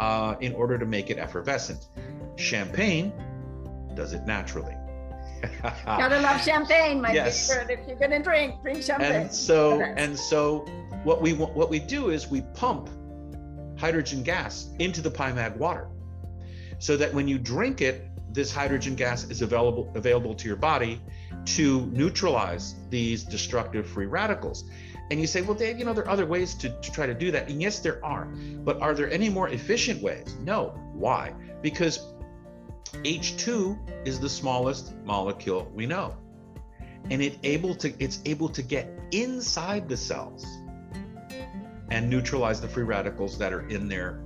uh, 0.00 0.36
in 0.40 0.54
order 0.54 0.78
to 0.78 0.86
make 0.86 1.10
it 1.10 1.18
effervescent. 1.18 1.88
Champagne 2.36 3.12
does 3.94 4.12
it 4.12 4.24
naturally. 4.26 4.74
Gotta 5.84 6.20
love 6.20 6.42
champagne, 6.42 7.00
my 7.00 7.12
yes. 7.12 7.52
favorite. 7.52 7.78
If 7.78 7.88
you're 7.88 7.98
gonna 7.98 8.22
drink, 8.22 8.62
drink 8.62 8.82
champagne. 8.82 9.22
And 9.22 9.32
so, 9.32 9.80
and 9.80 10.18
so, 10.18 10.60
what 11.04 11.20
we 11.20 11.34
what 11.34 11.70
we 11.70 11.78
do 11.78 12.10
is 12.10 12.28
we 12.28 12.42
pump 12.54 12.88
hydrogen 13.78 14.22
gas 14.22 14.70
into 14.78 15.02
the 15.02 15.10
PiMag 15.10 15.56
water, 15.56 15.88
so 16.78 16.96
that 16.96 17.12
when 17.12 17.28
you 17.28 17.38
drink 17.38 17.82
it, 17.82 18.08
this 18.32 18.52
hydrogen 18.52 18.94
gas 18.94 19.24
is 19.30 19.42
available 19.42 19.92
available 19.94 20.34
to 20.34 20.48
your 20.48 20.56
body 20.56 21.00
to 21.44 21.86
neutralize 21.86 22.74
these 22.90 23.24
destructive 23.24 23.86
free 23.86 24.06
radicals. 24.06 24.64
And 25.10 25.20
you 25.20 25.26
say, 25.26 25.42
well, 25.42 25.54
Dave, 25.54 25.78
you 25.78 25.84
know, 25.84 25.92
there 25.92 26.04
are 26.04 26.10
other 26.10 26.26
ways 26.26 26.54
to, 26.54 26.70
to 26.70 26.92
try 26.92 27.06
to 27.06 27.14
do 27.14 27.30
that. 27.30 27.48
And 27.48 27.60
yes, 27.60 27.80
there 27.80 28.04
are. 28.04 28.24
But 28.24 28.80
are 28.80 28.94
there 28.94 29.10
any 29.10 29.28
more 29.28 29.48
efficient 29.48 30.02
ways? 30.02 30.34
No. 30.40 30.68
Why? 30.94 31.34
Because 31.62 32.14
H2 33.02 34.06
is 34.06 34.18
the 34.20 34.28
smallest 34.28 34.94
molecule 35.04 35.70
we 35.74 35.86
know. 35.86 36.16
And 37.10 37.20
it 37.20 37.38
able 37.42 37.74
to 37.76 37.92
it's 38.02 38.20
able 38.24 38.48
to 38.48 38.62
get 38.62 38.88
inside 39.12 39.88
the 39.88 39.96
cells 39.96 40.46
and 41.90 42.08
neutralize 42.08 42.62
the 42.62 42.68
free 42.68 42.84
radicals 42.84 43.36
that 43.38 43.52
are 43.52 43.68
in 43.68 43.88
there 43.88 44.24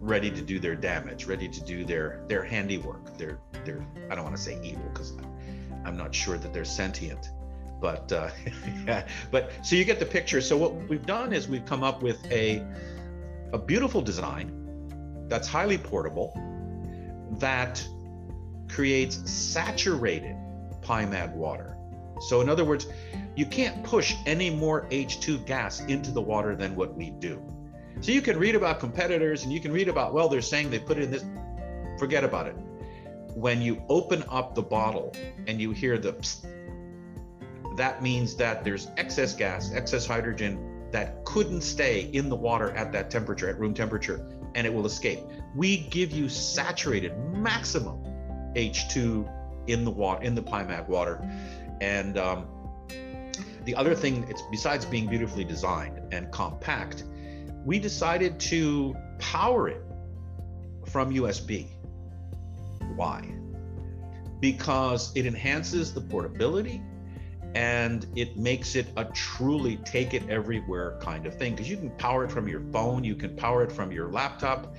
ready 0.00 0.30
to 0.30 0.40
do 0.40 0.58
their 0.58 0.74
damage, 0.74 1.26
ready 1.26 1.48
to 1.48 1.60
do 1.62 1.84
their 1.84 2.24
their 2.26 2.42
handiwork. 2.42 3.18
Their 3.18 3.38
their 3.66 3.86
I 4.10 4.14
don't 4.14 4.24
want 4.24 4.36
to 4.36 4.42
say 4.42 4.58
evil 4.62 4.88
because 4.92 5.12
I'm 5.84 5.96
not 5.96 6.14
sure 6.14 6.38
that 6.38 6.54
they're 6.54 6.64
sentient, 6.64 7.30
but 7.80 8.10
uh, 8.12 8.30
yeah. 8.86 9.06
But 9.30 9.52
so 9.62 9.76
you 9.76 9.84
get 9.84 9.98
the 9.98 10.06
picture. 10.06 10.40
So 10.40 10.56
what 10.56 10.74
we've 10.88 11.06
done 11.06 11.32
is 11.32 11.48
we've 11.48 11.66
come 11.66 11.82
up 11.82 12.02
with 12.02 12.24
a 12.30 12.64
a 13.52 13.58
beautiful 13.58 14.02
design 14.02 14.52
that's 15.28 15.48
highly 15.48 15.78
portable 15.78 16.32
that 17.38 17.86
creates 18.68 19.30
saturated 19.30 20.36
PiMag 20.80 21.32
water. 21.34 21.76
So 22.20 22.40
in 22.40 22.48
other 22.48 22.64
words, 22.64 22.86
you 23.34 23.46
can't 23.46 23.84
push 23.84 24.14
any 24.24 24.50
more 24.50 24.86
H2 24.88 25.46
gas 25.46 25.80
into 25.80 26.10
the 26.10 26.20
water 26.20 26.56
than 26.56 26.74
what 26.74 26.94
we 26.94 27.10
do. 27.10 27.42
So 28.00 28.12
you 28.12 28.22
can 28.22 28.38
read 28.38 28.54
about 28.54 28.80
competitors 28.80 29.44
and 29.44 29.52
you 29.52 29.60
can 29.60 29.72
read 29.72 29.88
about, 29.88 30.14
well, 30.14 30.28
they're 30.28 30.42
saying 30.42 30.70
they 30.70 30.78
put 30.78 30.98
it 30.98 31.04
in 31.04 31.10
this. 31.10 31.24
Forget 31.98 32.24
about 32.24 32.46
it. 32.46 32.56
When 33.34 33.60
you 33.60 33.82
open 33.88 34.24
up 34.28 34.54
the 34.54 34.62
bottle 34.62 35.14
and 35.46 35.60
you 35.60 35.72
hear 35.72 35.98
the 35.98 36.12
that 37.76 38.02
means 38.02 38.36
that 38.36 38.64
there's 38.64 38.88
excess 38.96 39.34
gas, 39.34 39.72
excess 39.72 40.06
hydrogen 40.06 40.88
that 40.92 41.24
couldn't 41.24 41.60
stay 41.60 42.10
in 42.12 42.28
the 42.28 42.36
water 42.36 42.70
at 42.70 42.92
that 42.92 43.10
temperature, 43.10 43.48
at 43.48 43.58
room 43.58 43.74
temperature, 43.74 44.26
and 44.54 44.66
it 44.66 44.72
will 44.72 44.86
escape. 44.86 45.20
We 45.54 45.78
give 45.88 46.12
you 46.12 46.28
saturated 46.28 47.16
maximum 47.32 48.02
H2 48.54 49.30
in 49.66 49.84
the 49.84 49.90
water, 49.90 50.22
in 50.22 50.34
the 50.34 50.42
PiMag 50.42 50.88
water. 50.88 51.20
And 51.80 52.16
um, 52.16 52.46
the 53.64 53.74
other 53.74 53.94
thing, 53.94 54.24
it's 54.28 54.42
besides 54.50 54.84
being 54.84 55.06
beautifully 55.06 55.44
designed 55.44 56.00
and 56.12 56.30
compact, 56.32 57.04
we 57.64 57.78
decided 57.78 58.38
to 58.40 58.96
power 59.18 59.68
it 59.68 59.82
from 60.86 61.12
USB. 61.12 61.66
Why? 62.94 63.28
Because 64.40 65.12
it 65.14 65.26
enhances 65.26 65.92
the 65.92 66.00
portability 66.00 66.80
and 67.56 68.04
it 68.16 68.36
makes 68.36 68.76
it 68.76 68.86
a 68.98 69.04
truly 69.06 69.78
take 69.78 70.12
it 70.12 70.28
everywhere 70.28 70.98
kind 71.00 71.24
of 71.24 71.34
thing. 71.38 71.52
Because 71.52 71.70
you 71.70 71.78
can 71.78 71.88
power 71.92 72.22
it 72.22 72.30
from 72.30 72.46
your 72.46 72.60
phone, 72.70 73.02
you 73.02 73.14
can 73.14 73.34
power 73.34 73.62
it 73.62 73.72
from 73.72 73.90
your 73.90 74.12
laptop, 74.12 74.76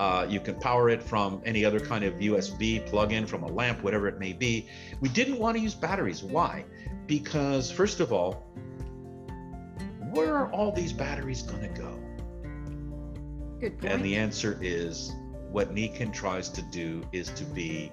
uh, 0.00 0.26
you 0.28 0.40
can 0.40 0.56
power 0.56 0.90
it 0.90 1.00
from 1.00 1.40
any 1.44 1.64
other 1.64 1.78
kind 1.78 2.04
of 2.04 2.14
USB 2.14 2.84
plug 2.84 3.12
in 3.12 3.26
from 3.26 3.44
a 3.44 3.46
lamp, 3.46 3.80
whatever 3.84 4.08
it 4.08 4.18
may 4.18 4.32
be. 4.32 4.68
We 5.00 5.08
didn't 5.08 5.38
want 5.38 5.56
to 5.56 5.62
use 5.62 5.74
batteries. 5.74 6.24
Why? 6.24 6.64
Because, 7.06 7.70
first 7.70 8.00
of 8.00 8.12
all, 8.12 8.44
where 10.10 10.34
are 10.34 10.50
all 10.50 10.72
these 10.72 10.92
batteries 10.92 11.42
going 11.42 11.62
to 11.62 11.80
go? 11.80 11.96
Good 13.60 13.78
point. 13.78 13.92
And 13.92 14.04
the 14.04 14.16
answer 14.16 14.58
is 14.60 15.12
what 15.52 15.72
Nikken 15.72 16.12
tries 16.12 16.48
to 16.48 16.62
do 16.72 17.06
is 17.12 17.28
to 17.28 17.44
be 17.44 17.92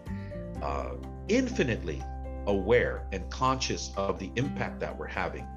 uh, 0.63 0.93
infinitely 1.27 2.01
aware 2.47 3.07
and 3.11 3.29
conscious 3.29 3.91
of 3.97 4.19
the 4.19 4.31
impact 4.35 4.79
that 4.79 4.97
we're 4.97 5.07
having 5.07 5.47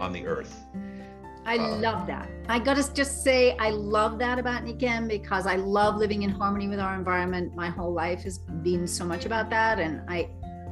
on 0.00 0.12
the 0.12 0.26
earth. 0.26 0.64
I 1.46 1.56
uh, 1.56 1.76
love 1.78 2.06
that. 2.06 2.28
I 2.48 2.58
got 2.58 2.76
to 2.76 2.94
just 2.94 3.22
say, 3.24 3.56
I 3.58 3.70
love 3.70 4.18
that 4.18 4.38
about 4.38 4.64
Nikken 4.64 5.08
because 5.08 5.46
I 5.46 5.56
love 5.56 5.96
living 5.96 6.22
in 6.22 6.30
harmony 6.30 6.68
with 6.68 6.78
our 6.78 6.94
environment. 6.94 7.54
My 7.54 7.70
whole 7.70 7.92
life 7.92 8.22
has 8.24 8.38
been 8.38 8.86
so 8.86 9.04
much 9.04 9.24
about 9.24 9.48
that, 9.50 9.78
and 9.78 10.02
I, 10.08 10.28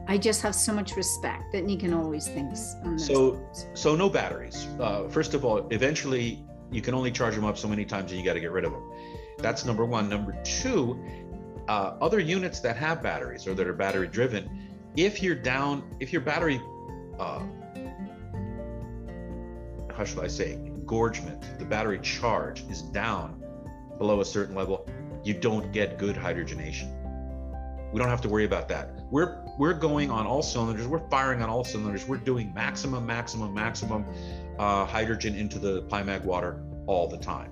I 0.07 0.19
just 0.19 0.43
have 0.43 0.55
so 0.55 0.73
much 0.73 0.95
respect 0.95 1.53
that 1.53 1.65
Nikken 1.65 1.97
always 1.97 2.29
thinks. 2.29 2.77
so, 2.97 3.35
things. 3.35 3.67
so 3.75 3.97
no 3.97 4.11
batteries. 4.11 4.67
Uh, 4.79 5.09
first 5.09 5.35
of 5.35 5.45
all, 5.45 5.67
eventually 5.69 6.45
you 6.71 6.83
can 6.83 6.95
only 6.95 7.11
charge 7.11 7.35
them 7.35 7.45
up 7.45 7.57
so 7.57 7.69
many 7.69 7.85
times, 7.85 8.11
and 8.13 8.21
you 8.21 8.27
got 8.27 8.35
to 8.35 8.41
get 8.41 8.53
rid 8.53 8.65
of 8.65 8.73
them. 8.73 8.83
That's 9.39 9.65
number 9.65 9.85
one. 9.87 10.09
Number 10.09 10.37
two, 10.45 11.03
uh, 11.69 11.97
other 12.01 12.19
units 12.21 12.61
that 12.61 12.77
have 12.77 13.03
batteries 13.03 13.47
or 13.47 13.55
that 13.55 13.67
are 13.67 13.73
battery 13.73 14.09
driven, 14.09 14.68
if 15.05 15.23
you're 15.23 15.35
down, 15.35 15.83
if 16.01 16.13
your 16.13 16.23
battery 16.23 16.61
uh, 17.19 17.43
how 19.99 20.05
should 20.05 20.21
I 20.21 20.29
say, 20.29 20.53
engorgement, 20.53 21.59
the 21.59 21.65
battery 21.65 21.99
charge 21.99 22.63
is 22.71 22.83
down 22.83 23.43
below 23.99 24.21
a 24.21 24.25
certain 24.25 24.55
level, 24.55 24.89
you 25.25 25.35
don't 25.35 25.73
get 25.73 25.99
good 25.99 26.15
hydrogenation. 26.15 26.95
We 27.93 27.99
don't 27.99 28.09
have 28.09 28.21
to 28.21 28.29
worry 28.29 28.45
about 28.45 28.69
that. 28.69 28.91
We're 29.11 29.43
we're 29.59 29.75
going 29.75 30.09
on 30.11 30.25
all 30.25 30.43
cylinders. 30.43 30.87
We're 30.87 31.09
firing 31.09 31.43
on 31.43 31.49
all 31.49 31.65
cylinders. 31.65 32.07
We're 32.07 32.19
doing 32.19 32.55
maximum, 32.55 33.05
maximum, 33.05 33.53
maximum 33.53 34.05
uh, 34.59 34.85
hydrogen 34.85 35.35
into 35.35 35.59
the 35.59 35.83
PiMag 35.85 36.25
water 36.25 36.63
all 36.87 37.09
the 37.09 37.19
time, 37.19 37.51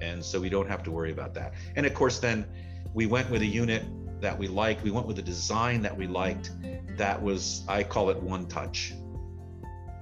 and 0.00 0.24
so 0.24 0.40
we 0.40 0.48
don't 0.48 0.68
have 0.68 0.82
to 0.84 0.90
worry 0.90 1.12
about 1.12 1.34
that. 1.34 1.52
And 1.74 1.84
of 1.84 1.92
course, 1.92 2.20
then 2.20 2.46
we 2.94 3.04
went 3.04 3.28
with 3.28 3.42
a 3.42 3.46
unit 3.46 3.84
that 4.20 4.38
we 4.38 4.48
liked. 4.48 4.82
We 4.82 4.90
went 4.90 5.06
with 5.06 5.18
a 5.18 5.22
design 5.22 5.82
that 5.82 5.96
we 5.96 6.06
liked. 6.06 6.50
That 6.96 7.22
was 7.22 7.62
I 7.68 7.82
call 7.82 8.10
it 8.10 8.22
one 8.22 8.46
touch. 8.46 8.94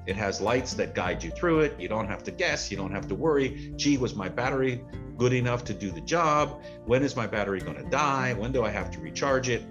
It 0.06 0.16
has 0.16 0.40
lights 0.40 0.74
that 0.74 0.94
guide 0.94 1.22
you 1.22 1.30
through 1.30 1.60
it. 1.60 1.80
You 1.80 1.88
don't 1.88 2.06
have 2.06 2.22
to 2.24 2.30
guess. 2.30 2.70
You 2.70 2.76
don't 2.76 2.92
have 2.92 3.08
to 3.08 3.14
worry. 3.14 3.72
Gee, 3.76 3.96
was 3.96 4.14
my 4.14 4.28
battery 4.28 4.84
good 5.16 5.32
enough 5.32 5.64
to 5.64 5.74
do 5.74 5.90
the 5.90 6.02
job? 6.02 6.62
When 6.84 7.02
is 7.02 7.16
my 7.16 7.26
battery 7.26 7.60
going 7.60 7.76
to 7.82 7.88
die? 7.88 8.34
When 8.34 8.52
do 8.52 8.64
I 8.64 8.70
have 8.70 8.90
to 8.92 9.00
recharge 9.00 9.48
it? 9.48 9.62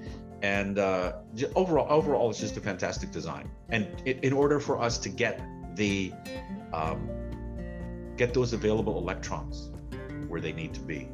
And 0.42 0.80
uh, 0.80 1.14
overall, 1.56 1.88
overall, 1.90 2.30
it's 2.30 2.40
just 2.40 2.58
a 2.58 2.62
fantastic 2.62 3.12
design. 3.12 3.50
And 3.70 3.88
it, 4.06 4.24
in 4.24 4.34
order 4.34 4.60
for 4.60 4.82
us 4.82 4.98
to 5.00 5.10
get 5.10 5.40
the 5.76 6.12
um, 6.74 7.08
get 8.18 8.34
those 8.34 8.54
available 8.54 8.98
electrons 8.98 9.72
where 10.28 10.42
they 10.42 10.52
need 10.52 10.74
to 10.74 10.80
be, 10.80 11.10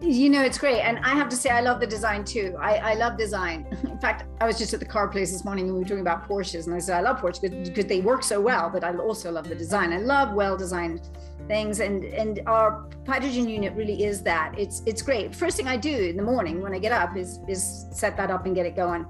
you 0.00 0.30
know, 0.30 0.42
it's 0.42 0.58
great. 0.58 0.80
And 0.80 0.98
I 1.00 1.10
have 1.10 1.28
to 1.28 1.36
say, 1.36 1.50
I 1.50 1.60
love 1.60 1.78
the 1.78 1.86
design 1.86 2.24
too. 2.24 2.56
I, 2.58 2.76
I 2.76 2.94
love 2.94 3.18
design. 3.18 3.66
In 3.84 3.98
fact, 3.98 4.24
I 4.40 4.46
was 4.46 4.56
just 4.56 4.72
at 4.72 4.80
the 4.80 4.86
car 4.86 5.08
place 5.08 5.30
this 5.30 5.44
morning 5.44 5.66
and 5.66 5.74
we 5.74 5.80
were 5.80 5.84
talking 5.84 6.00
about 6.00 6.26
Porsches. 6.26 6.66
And 6.66 6.74
I 6.74 6.78
said, 6.78 6.96
I 6.96 7.00
love 7.02 7.20
Porsches 7.20 7.66
because, 7.66 7.84
they 7.84 8.00
work 8.00 8.22
so 8.22 8.40
well, 8.40 8.70
but 8.70 8.84
I 8.84 8.96
also 8.96 9.30
love 9.30 9.48
the 9.48 9.54
design. 9.54 9.92
I 9.92 9.98
love 9.98 10.32
well 10.34 10.56
designed 10.56 11.08
things. 11.48 11.80
And, 11.80 12.04
and 12.04 12.40
our 12.46 12.88
hydrogen 13.06 13.48
unit 13.48 13.74
really 13.74 14.04
is 14.04 14.22
that. 14.22 14.54
It's, 14.56 14.82
it's 14.86 15.02
great. 15.02 15.34
First 15.34 15.56
thing 15.56 15.68
I 15.68 15.76
do 15.76 15.94
in 15.94 16.16
the 16.16 16.22
morning 16.22 16.62
when 16.62 16.72
I 16.72 16.78
get 16.78 16.92
up 16.92 17.16
is, 17.16 17.40
is 17.48 17.86
set 17.90 18.16
that 18.16 18.30
up 18.30 18.46
and 18.46 18.54
get 18.54 18.66
it 18.66 18.76
going 18.76 19.06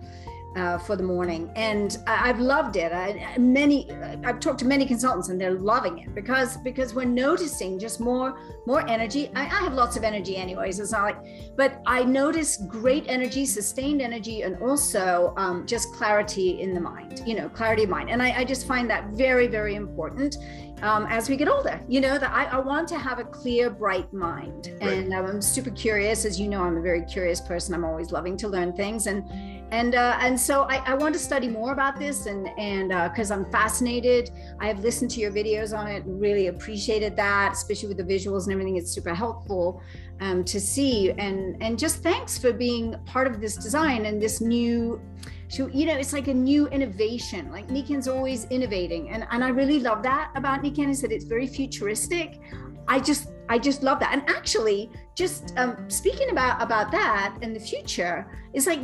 uh, 0.56 0.78
for 0.78 0.96
the 0.96 1.02
morning, 1.02 1.50
and 1.54 1.98
I, 2.06 2.26
have 2.26 2.40
loved 2.40 2.76
it. 2.76 2.92
I, 2.92 3.36
many, 3.38 3.90
I've 4.24 4.40
talked 4.40 4.58
to 4.60 4.64
many 4.64 4.84
consultants, 4.84 5.28
and 5.28 5.40
they're 5.40 5.58
loving 5.58 5.98
it 5.98 6.14
because 6.14 6.56
because 6.58 6.94
we're 6.94 7.04
noticing 7.04 7.78
just 7.78 8.00
more 8.00 8.38
more 8.66 8.86
energy. 8.88 9.30
I, 9.34 9.42
I 9.42 9.44
have 9.44 9.74
lots 9.74 9.96
of 9.96 10.02
energy, 10.02 10.36
anyways. 10.36 10.80
It's 10.80 10.92
not 10.92 11.02
like, 11.02 11.56
but 11.56 11.80
I 11.86 12.02
notice 12.02 12.56
great 12.56 13.04
energy, 13.06 13.46
sustained 13.46 14.02
energy, 14.02 14.42
and 14.42 14.60
also 14.60 15.34
um, 15.36 15.66
just 15.66 15.92
clarity 15.94 16.60
in 16.60 16.74
the 16.74 16.80
mind. 16.80 17.22
You 17.24 17.36
know, 17.36 17.48
clarity 17.48 17.84
of 17.84 17.90
mind, 17.90 18.10
and 18.10 18.22
I, 18.22 18.40
I 18.40 18.44
just 18.44 18.66
find 18.66 18.90
that 18.90 19.10
very 19.10 19.46
very 19.46 19.76
important 19.76 20.36
um, 20.82 21.06
as 21.06 21.28
we 21.28 21.36
get 21.36 21.48
older. 21.48 21.80
You 21.88 22.00
know, 22.00 22.18
that 22.18 22.32
I, 22.32 22.44
I, 22.44 22.58
want 22.58 22.88
to 22.88 22.98
have 22.98 23.18
a 23.18 23.24
clear, 23.24 23.70
bright 23.70 24.12
mind. 24.12 24.72
Right. 24.80 24.92
And 24.92 25.14
um, 25.14 25.26
I'm 25.26 25.42
super 25.42 25.70
curious. 25.70 26.24
As 26.24 26.40
you 26.40 26.48
know, 26.48 26.62
I'm 26.62 26.76
a 26.76 26.82
very 26.82 27.04
curious 27.04 27.40
person. 27.40 27.74
I'm 27.74 27.84
always 27.84 28.12
loving 28.12 28.36
to 28.38 28.48
learn 28.48 28.72
things. 28.72 29.06
And 29.06 29.24
and 29.70 29.94
uh, 29.94 30.18
and 30.20 30.38
so 30.38 30.62
I, 30.68 30.76
I, 30.86 30.94
want 30.94 31.14
to 31.14 31.20
study 31.20 31.46
more 31.46 31.72
about 31.72 31.98
this 31.98 32.26
and 32.26 32.48
and 32.58 32.88
because 33.10 33.30
uh, 33.30 33.34
I'm 33.34 33.50
fascinated. 33.52 34.30
I 34.58 34.66
have 34.66 34.80
listened 34.80 35.10
to 35.12 35.20
your 35.20 35.30
videos 35.30 35.76
on 35.76 35.86
it 35.86 36.02
really 36.06 36.48
appreciated 36.48 37.14
that, 37.16 37.52
especially 37.52 37.88
with 37.88 37.98
the 37.98 38.04
visuals 38.04 38.44
and 38.44 38.52
everything. 38.52 38.76
It's 38.76 38.90
super 38.90 39.14
helpful 39.14 39.80
um, 40.20 40.44
to 40.44 40.60
see. 40.60 41.12
And 41.12 41.56
and 41.62 41.78
just 41.78 42.02
thanks 42.02 42.36
for 42.36 42.52
being 42.52 42.96
part 43.06 43.26
of 43.26 43.40
this 43.40 43.56
design 43.56 44.06
and 44.06 44.20
this 44.20 44.40
new 44.40 45.00
so 45.48 45.66
you 45.68 45.84
know 45.84 45.94
it's 45.94 46.12
like 46.12 46.28
a 46.28 46.34
new 46.34 46.68
innovation 46.68 47.50
like 47.50 47.66
Nikken's 47.68 48.06
always 48.06 48.44
innovating 48.46 49.10
and 49.10 49.26
and 49.32 49.42
I 49.42 49.48
really 49.48 49.80
love 49.80 50.00
that 50.04 50.30
about 50.36 50.62
Nikken 50.62 50.88
is 50.88 51.02
that 51.02 51.10
it's 51.10 51.24
very 51.24 51.48
futuristic 51.48 52.40
I 52.86 53.00
just 53.00 53.30
I 53.48 53.58
just 53.58 53.82
love 53.82 53.98
that 53.98 54.12
and 54.12 54.22
actually 54.30 54.90
just 55.16 55.52
um, 55.56 55.90
speaking 55.90 56.30
about 56.30 56.62
about 56.62 56.92
that 56.92 57.36
in 57.42 57.52
the 57.52 57.58
future 57.58 58.26
is 58.54 58.68
like 58.68 58.80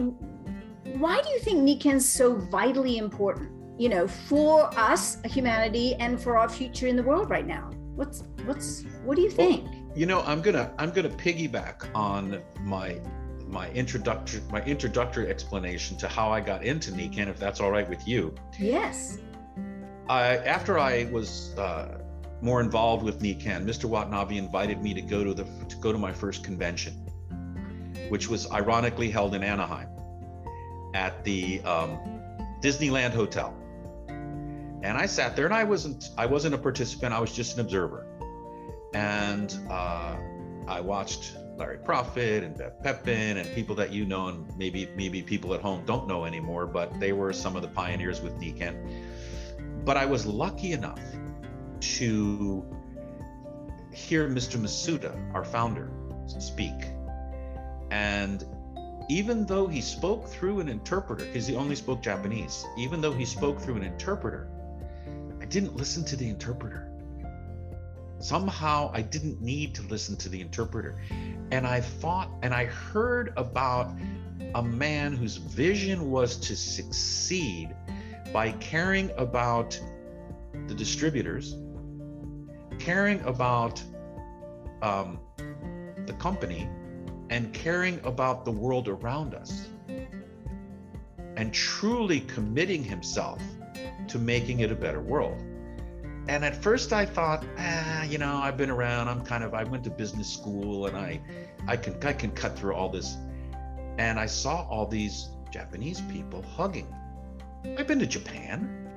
why 0.98 1.20
do 1.20 1.28
you 1.28 1.40
think 1.40 1.58
Nikken's 1.58 2.08
so 2.08 2.34
vitally 2.34 2.98
important 2.98 3.50
you 3.78 3.88
know 3.88 4.08
for 4.08 4.70
us 4.78 5.18
humanity 5.24 5.94
and 5.96 6.20
for 6.20 6.38
our 6.38 6.48
future 6.48 6.86
in 6.86 6.96
the 6.96 7.02
world 7.02 7.28
right 7.28 7.46
now 7.46 7.70
what's 7.94 8.24
what's 8.44 8.84
what 9.04 9.16
do 9.16 9.22
you 9.22 9.30
think 9.30 9.64
well, 9.64 9.92
you 9.94 10.06
know 10.06 10.22
I'm 10.22 10.40
gonna 10.40 10.72
I'm 10.78 10.90
gonna 10.90 11.10
piggyback 11.10 11.88
on 11.94 12.42
my 12.62 13.00
my 13.46 13.70
introductory 13.70 14.42
my 14.50 14.62
introductory 14.62 15.28
explanation 15.28 15.96
to 15.98 16.08
how 16.08 16.30
I 16.30 16.40
got 16.40 16.64
into 16.64 16.90
Nikken, 16.92 17.28
if 17.28 17.38
that's 17.38 17.60
all 17.60 17.70
right 17.70 17.88
with 17.88 18.06
you. 18.06 18.34
Yes. 18.58 19.18
I, 20.08 20.36
after 20.38 20.78
I 20.78 21.04
was 21.12 21.56
uh, 21.58 21.98
more 22.40 22.60
involved 22.60 23.02
with 23.04 23.20
Nikken, 23.20 23.64
Mr. 23.64 23.86
Watanabe 23.86 24.36
invited 24.36 24.82
me 24.82 24.94
to 24.94 25.02
go 25.02 25.24
to 25.24 25.34
the 25.34 25.44
to 25.68 25.76
go 25.76 25.92
to 25.92 25.98
my 25.98 26.12
first 26.12 26.44
convention, 26.44 26.92
which 28.08 28.28
was 28.28 28.50
ironically 28.50 29.10
held 29.10 29.34
in 29.34 29.42
Anaheim 29.42 29.95
at 30.96 31.22
the 31.24 31.60
um, 31.60 31.98
Disneyland 32.62 33.12
Hotel. 33.12 33.54
And 34.08 34.96
I 34.96 35.06
sat 35.06 35.36
there, 35.36 35.44
and 35.44 35.54
I 35.54 35.64
wasn't 35.64 36.10
I 36.16 36.26
wasn't 36.26 36.54
a 36.54 36.58
participant. 36.58 37.12
I 37.12 37.20
was 37.20 37.32
just 37.32 37.54
an 37.54 37.60
observer, 37.60 38.06
and 38.94 39.54
uh, 39.68 40.16
I 40.66 40.80
watched 40.80 41.36
Larry 41.56 41.78
Prophet 41.78 42.44
and 42.44 42.56
Bev 42.56 42.82
Pepin 42.82 43.36
and 43.36 43.54
people 43.54 43.74
that 43.76 43.92
you 43.92 44.06
know 44.06 44.28
and 44.28 44.56
maybe 44.56 44.88
maybe 44.96 45.22
people 45.22 45.52
at 45.54 45.60
home 45.60 45.84
don't 45.86 46.08
know 46.08 46.24
anymore, 46.24 46.66
but 46.66 46.98
they 46.98 47.12
were 47.12 47.32
some 47.32 47.56
of 47.56 47.62
the 47.62 47.68
pioneers 47.68 48.22
with 48.22 48.38
Nikken. 48.40 49.04
But 49.84 49.96
I 49.96 50.06
was 50.06 50.24
lucky 50.24 50.72
enough 50.72 51.00
to 51.98 52.64
hear 53.92 54.28
Mr. 54.28 54.58
Masuda, 54.58 55.34
our 55.34 55.44
founder, 55.44 55.90
speak. 56.26 56.74
And 57.90 58.44
even 59.08 59.46
though 59.46 59.66
he 59.66 59.80
spoke 59.80 60.26
through 60.28 60.60
an 60.60 60.68
interpreter, 60.68 61.24
because 61.24 61.46
he 61.46 61.54
only 61.54 61.76
spoke 61.76 62.02
Japanese, 62.02 62.64
even 62.76 63.00
though 63.00 63.12
he 63.12 63.24
spoke 63.24 63.60
through 63.60 63.76
an 63.76 63.84
interpreter, 63.84 64.48
I 65.40 65.44
didn't 65.44 65.76
listen 65.76 66.04
to 66.06 66.16
the 66.16 66.28
interpreter. 66.28 66.90
Somehow 68.18 68.90
I 68.92 69.02
didn't 69.02 69.40
need 69.40 69.74
to 69.76 69.82
listen 69.82 70.16
to 70.16 70.28
the 70.28 70.40
interpreter. 70.40 71.00
And 71.52 71.66
I 71.66 71.80
thought, 71.80 72.30
and 72.42 72.52
I 72.52 72.64
heard 72.64 73.32
about 73.36 73.92
a 74.54 74.62
man 74.62 75.12
whose 75.12 75.36
vision 75.36 76.10
was 76.10 76.36
to 76.38 76.56
succeed 76.56 77.74
by 78.32 78.52
caring 78.52 79.10
about 79.18 79.78
the 80.66 80.74
distributors, 80.74 81.56
caring 82.78 83.20
about 83.20 83.80
um, 84.82 85.20
the 86.06 86.14
company 86.18 86.68
and 87.30 87.52
caring 87.52 88.00
about 88.04 88.44
the 88.44 88.52
world 88.52 88.88
around 88.88 89.34
us 89.34 89.68
and 91.36 91.52
truly 91.52 92.20
committing 92.20 92.82
himself 92.82 93.42
to 94.08 94.18
making 94.18 94.60
it 94.60 94.70
a 94.70 94.74
better 94.74 95.00
world. 95.00 95.42
And 96.28 96.44
at 96.44 96.60
first 96.60 96.92
I 96.92 97.06
thought, 97.06 97.44
ah, 97.58 98.02
you 98.04 98.18
know, 98.18 98.36
I've 98.36 98.56
been 98.56 98.70
around. 98.70 99.08
I'm 99.08 99.24
kind 99.24 99.44
of 99.44 99.54
I 99.54 99.64
went 99.64 99.84
to 99.84 99.90
business 99.90 100.32
school 100.32 100.86
and 100.86 100.96
I 100.96 101.20
I 101.68 101.76
can 101.76 102.02
I 102.04 102.12
can 102.12 102.32
cut 102.32 102.58
through 102.58 102.74
all 102.74 102.88
this. 102.88 103.16
And 103.98 104.18
I 104.18 104.26
saw 104.26 104.66
all 104.68 104.86
these 104.86 105.28
Japanese 105.52 106.00
people 106.02 106.42
hugging. 106.42 106.92
I've 107.78 107.86
been 107.86 107.98
to 108.00 108.06
Japan. 108.06 108.90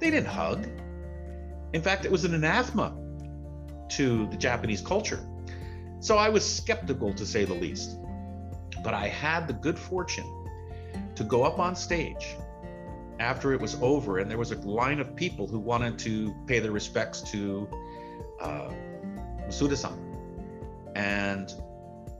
They 0.00 0.10
didn't 0.10 0.26
hug. 0.26 0.66
In 1.72 1.82
fact, 1.82 2.04
it 2.04 2.10
was 2.10 2.24
an 2.24 2.34
anathema 2.34 2.96
to 3.90 4.26
the 4.28 4.36
Japanese 4.36 4.80
culture. 4.80 5.20
So 6.04 6.18
I 6.18 6.28
was 6.28 6.44
skeptical 6.44 7.14
to 7.14 7.24
say 7.24 7.46
the 7.46 7.54
least. 7.54 7.96
But 8.82 8.92
I 8.92 9.08
had 9.08 9.48
the 9.48 9.54
good 9.54 9.78
fortune 9.78 10.30
to 11.14 11.24
go 11.24 11.44
up 11.44 11.58
on 11.58 11.74
stage 11.74 12.36
after 13.20 13.54
it 13.54 13.60
was 13.62 13.78
over, 13.80 14.18
and 14.18 14.30
there 14.30 14.36
was 14.36 14.52
a 14.52 14.56
line 14.68 15.00
of 15.00 15.16
people 15.16 15.46
who 15.46 15.58
wanted 15.58 15.98
to 16.00 16.34
pay 16.46 16.58
their 16.58 16.72
respects 16.72 17.22
to 17.32 17.66
uh, 18.38 18.70
Masuda-san. 19.46 19.98
And 20.94 21.50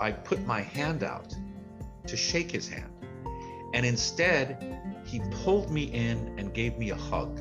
I 0.00 0.12
put 0.12 0.46
my 0.46 0.62
hand 0.62 1.04
out 1.04 1.36
to 2.06 2.16
shake 2.16 2.50
his 2.50 2.66
hand. 2.66 2.90
And 3.74 3.84
instead, 3.84 4.80
he 5.04 5.20
pulled 5.42 5.70
me 5.70 5.92
in 5.92 6.34
and 6.38 6.54
gave 6.54 6.78
me 6.78 6.88
a 6.88 6.96
hug. 6.96 7.38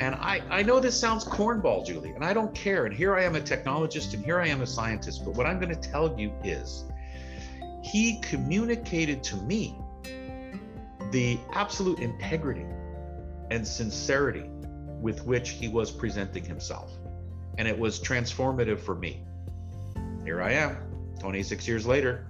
And 0.00 0.14
I, 0.14 0.42
I 0.48 0.62
know 0.62 0.78
this 0.78 0.98
sounds 0.98 1.24
cornball, 1.24 1.84
Julie, 1.84 2.10
and 2.10 2.24
I 2.24 2.32
don't 2.32 2.54
care. 2.54 2.86
And 2.86 2.94
here 2.94 3.16
I 3.16 3.24
am 3.24 3.34
a 3.34 3.40
technologist 3.40 4.14
and 4.14 4.24
here 4.24 4.40
I 4.40 4.46
am 4.46 4.62
a 4.62 4.66
scientist. 4.66 5.24
But 5.24 5.34
what 5.34 5.46
I'm 5.46 5.58
going 5.58 5.74
to 5.74 5.90
tell 5.90 6.18
you 6.18 6.32
is 6.44 6.84
he 7.82 8.20
communicated 8.20 9.24
to 9.24 9.36
me 9.36 9.76
the 11.10 11.38
absolute 11.52 11.98
integrity 11.98 12.66
and 13.50 13.66
sincerity 13.66 14.44
with 15.00 15.24
which 15.24 15.50
he 15.50 15.68
was 15.68 15.90
presenting 15.90 16.44
himself. 16.44 16.92
And 17.56 17.66
it 17.66 17.76
was 17.76 17.98
transformative 17.98 18.78
for 18.78 18.94
me. 18.94 19.24
Here 20.24 20.42
I 20.42 20.52
am, 20.52 20.76
26 21.18 21.66
years 21.66 21.86
later. 21.86 22.26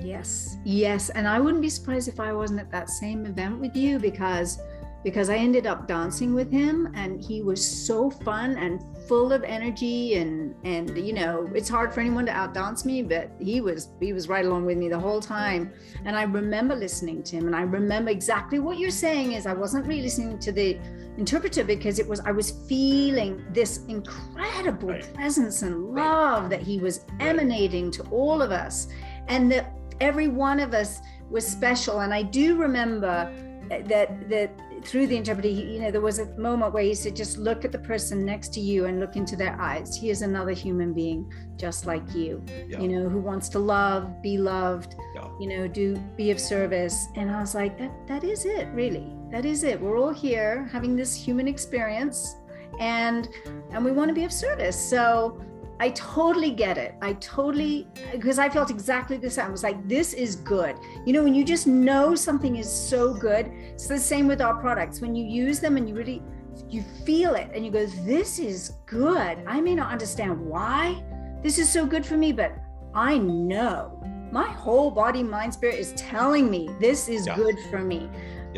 Yes, 0.00 0.56
yes. 0.64 1.10
And 1.10 1.26
I 1.26 1.40
wouldn't 1.40 1.62
be 1.62 1.68
surprised 1.68 2.08
if 2.08 2.20
I 2.20 2.32
wasn't 2.32 2.60
at 2.60 2.70
that 2.70 2.90
same 2.90 3.26
event 3.26 3.58
with 3.58 3.74
you 3.76 3.98
because 3.98 4.58
because 5.04 5.30
I 5.30 5.36
ended 5.36 5.66
up 5.66 5.88
dancing 5.88 6.34
with 6.34 6.50
him 6.50 6.92
and 6.94 7.22
he 7.22 7.42
was 7.42 7.66
so 7.66 8.10
fun 8.10 8.56
and 8.56 8.82
full 9.08 9.32
of 9.32 9.42
energy 9.42 10.14
and 10.14 10.54
and 10.64 10.96
you 10.96 11.12
know 11.12 11.48
it's 11.54 11.68
hard 11.68 11.92
for 11.92 12.00
anyone 12.00 12.24
to 12.26 12.32
outdance 12.32 12.84
me 12.84 13.02
but 13.02 13.30
he 13.40 13.60
was 13.60 13.88
he 14.00 14.12
was 14.12 14.28
right 14.28 14.44
along 14.44 14.64
with 14.64 14.78
me 14.78 14.88
the 14.88 14.98
whole 14.98 15.20
time 15.20 15.72
and 16.04 16.16
I 16.16 16.22
remember 16.22 16.74
listening 16.76 17.22
to 17.24 17.36
him 17.36 17.46
and 17.46 17.56
I 17.56 17.62
remember 17.62 18.10
exactly 18.10 18.60
what 18.60 18.78
you're 18.78 18.90
saying 18.90 19.32
is 19.32 19.46
I 19.46 19.54
wasn't 19.54 19.86
really 19.86 20.02
listening 20.02 20.38
to 20.38 20.52
the 20.52 20.78
interpreter 21.18 21.64
because 21.64 21.98
it 21.98 22.08
was 22.08 22.20
I 22.20 22.30
was 22.30 22.52
feeling 22.68 23.44
this 23.50 23.84
incredible 23.86 24.90
right. 24.90 25.14
presence 25.14 25.62
and 25.62 25.94
love 25.94 26.42
right. 26.42 26.50
that 26.50 26.62
he 26.62 26.78
was 26.78 27.04
emanating 27.18 27.90
to 27.92 28.02
all 28.04 28.40
of 28.40 28.52
us 28.52 28.86
and 29.28 29.50
that 29.50 29.72
every 30.00 30.28
one 30.28 30.60
of 30.60 30.74
us 30.74 31.00
was 31.28 31.46
special 31.46 32.00
and 32.00 32.14
I 32.14 32.22
do 32.22 32.56
remember 32.56 33.32
that 33.68 34.28
that 34.28 34.50
through 34.84 35.06
the 35.06 35.16
interpreter, 35.16 35.48
you 35.48 35.80
know, 35.80 35.90
there 35.90 36.00
was 36.00 36.18
a 36.18 36.26
moment 36.38 36.72
where 36.72 36.82
he 36.82 36.94
said, 36.94 37.16
just 37.16 37.38
look 37.38 37.64
at 37.64 37.72
the 37.72 37.78
person 37.78 38.24
next 38.24 38.52
to 38.54 38.60
you 38.60 38.86
and 38.86 39.00
look 39.00 39.16
into 39.16 39.36
their 39.36 39.60
eyes. 39.60 39.96
He 39.96 40.10
is 40.10 40.22
another 40.22 40.52
human 40.52 40.92
being 40.92 41.32
just 41.56 41.86
like 41.86 42.02
you, 42.14 42.42
yeah. 42.68 42.80
you 42.80 42.88
know, 42.88 43.08
who 43.08 43.20
wants 43.20 43.48
to 43.50 43.58
love, 43.58 44.22
be 44.22 44.38
loved, 44.38 44.96
yeah. 45.14 45.28
you 45.38 45.46
know, 45.46 45.68
do 45.68 45.96
be 46.16 46.30
of 46.30 46.40
service. 46.40 47.06
And 47.16 47.30
I 47.30 47.40
was 47.40 47.54
like, 47.54 47.78
that 47.78 47.92
that 48.08 48.24
is 48.24 48.44
it, 48.44 48.68
really. 48.72 49.12
That 49.30 49.44
is 49.44 49.64
it. 49.64 49.80
We're 49.80 49.98
all 49.98 50.12
here 50.12 50.68
having 50.72 50.96
this 50.96 51.14
human 51.14 51.48
experience 51.48 52.36
and 52.80 53.28
and 53.70 53.84
we 53.84 53.92
want 53.92 54.08
to 54.08 54.14
be 54.14 54.24
of 54.24 54.32
service. 54.32 54.78
So 54.78 55.40
I 55.82 55.90
totally 55.90 56.52
get 56.52 56.78
it. 56.78 56.94
I 57.02 57.14
totally, 57.14 57.88
because 58.12 58.38
I 58.38 58.48
felt 58.48 58.70
exactly 58.70 59.16
the 59.16 59.28
same. 59.28 59.46
I 59.46 59.50
was 59.50 59.64
like, 59.64 59.88
this 59.88 60.12
is 60.12 60.36
good. 60.36 60.76
You 61.04 61.12
know, 61.12 61.24
when 61.24 61.34
you 61.34 61.44
just 61.44 61.66
know 61.66 62.14
something 62.14 62.54
is 62.54 62.70
so 62.70 63.12
good, 63.12 63.48
it's 63.48 63.88
the 63.88 63.98
same 63.98 64.28
with 64.28 64.40
our 64.40 64.54
products. 64.60 65.00
When 65.00 65.16
you 65.16 65.24
use 65.24 65.58
them 65.58 65.76
and 65.76 65.88
you 65.88 65.96
really, 65.96 66.22
you 66.68 66.84
feel 67.04 67.34
it 67.34 67.50
and 67.52 67.66
you 67.66 67.72
go, 67.72 67.86
this 68.06 68.38
is 68.38 68.74
good. 68.86 69.38
I 69.44 69.60
may 69.60 69.74
not 69.74 69.90
understand 69.90 70.40
why 70.40 71.02
this 71.42 71.58
is 71.58 71.68
so 71.68 71.84
good 71.84 72.06
for 72.06 72.16
me, 72.16 72.30
but 72.30 72.52
I 72.94 73.18
know 73.18 74.00
my 74.30 74.46
whole 74.46 74.88
body, 74.88 75.24
mind, 75.24 75.52
spirit 75.52 75.80
is 75.80 75.92
telling 75.94 76.48
me 76.48 76.70
this 76.78 77.08
is 77.08 77.26
yeah. 77.26 77.34
good 77.34 77.56
for 77.70 77.80
me. 77.80 78.08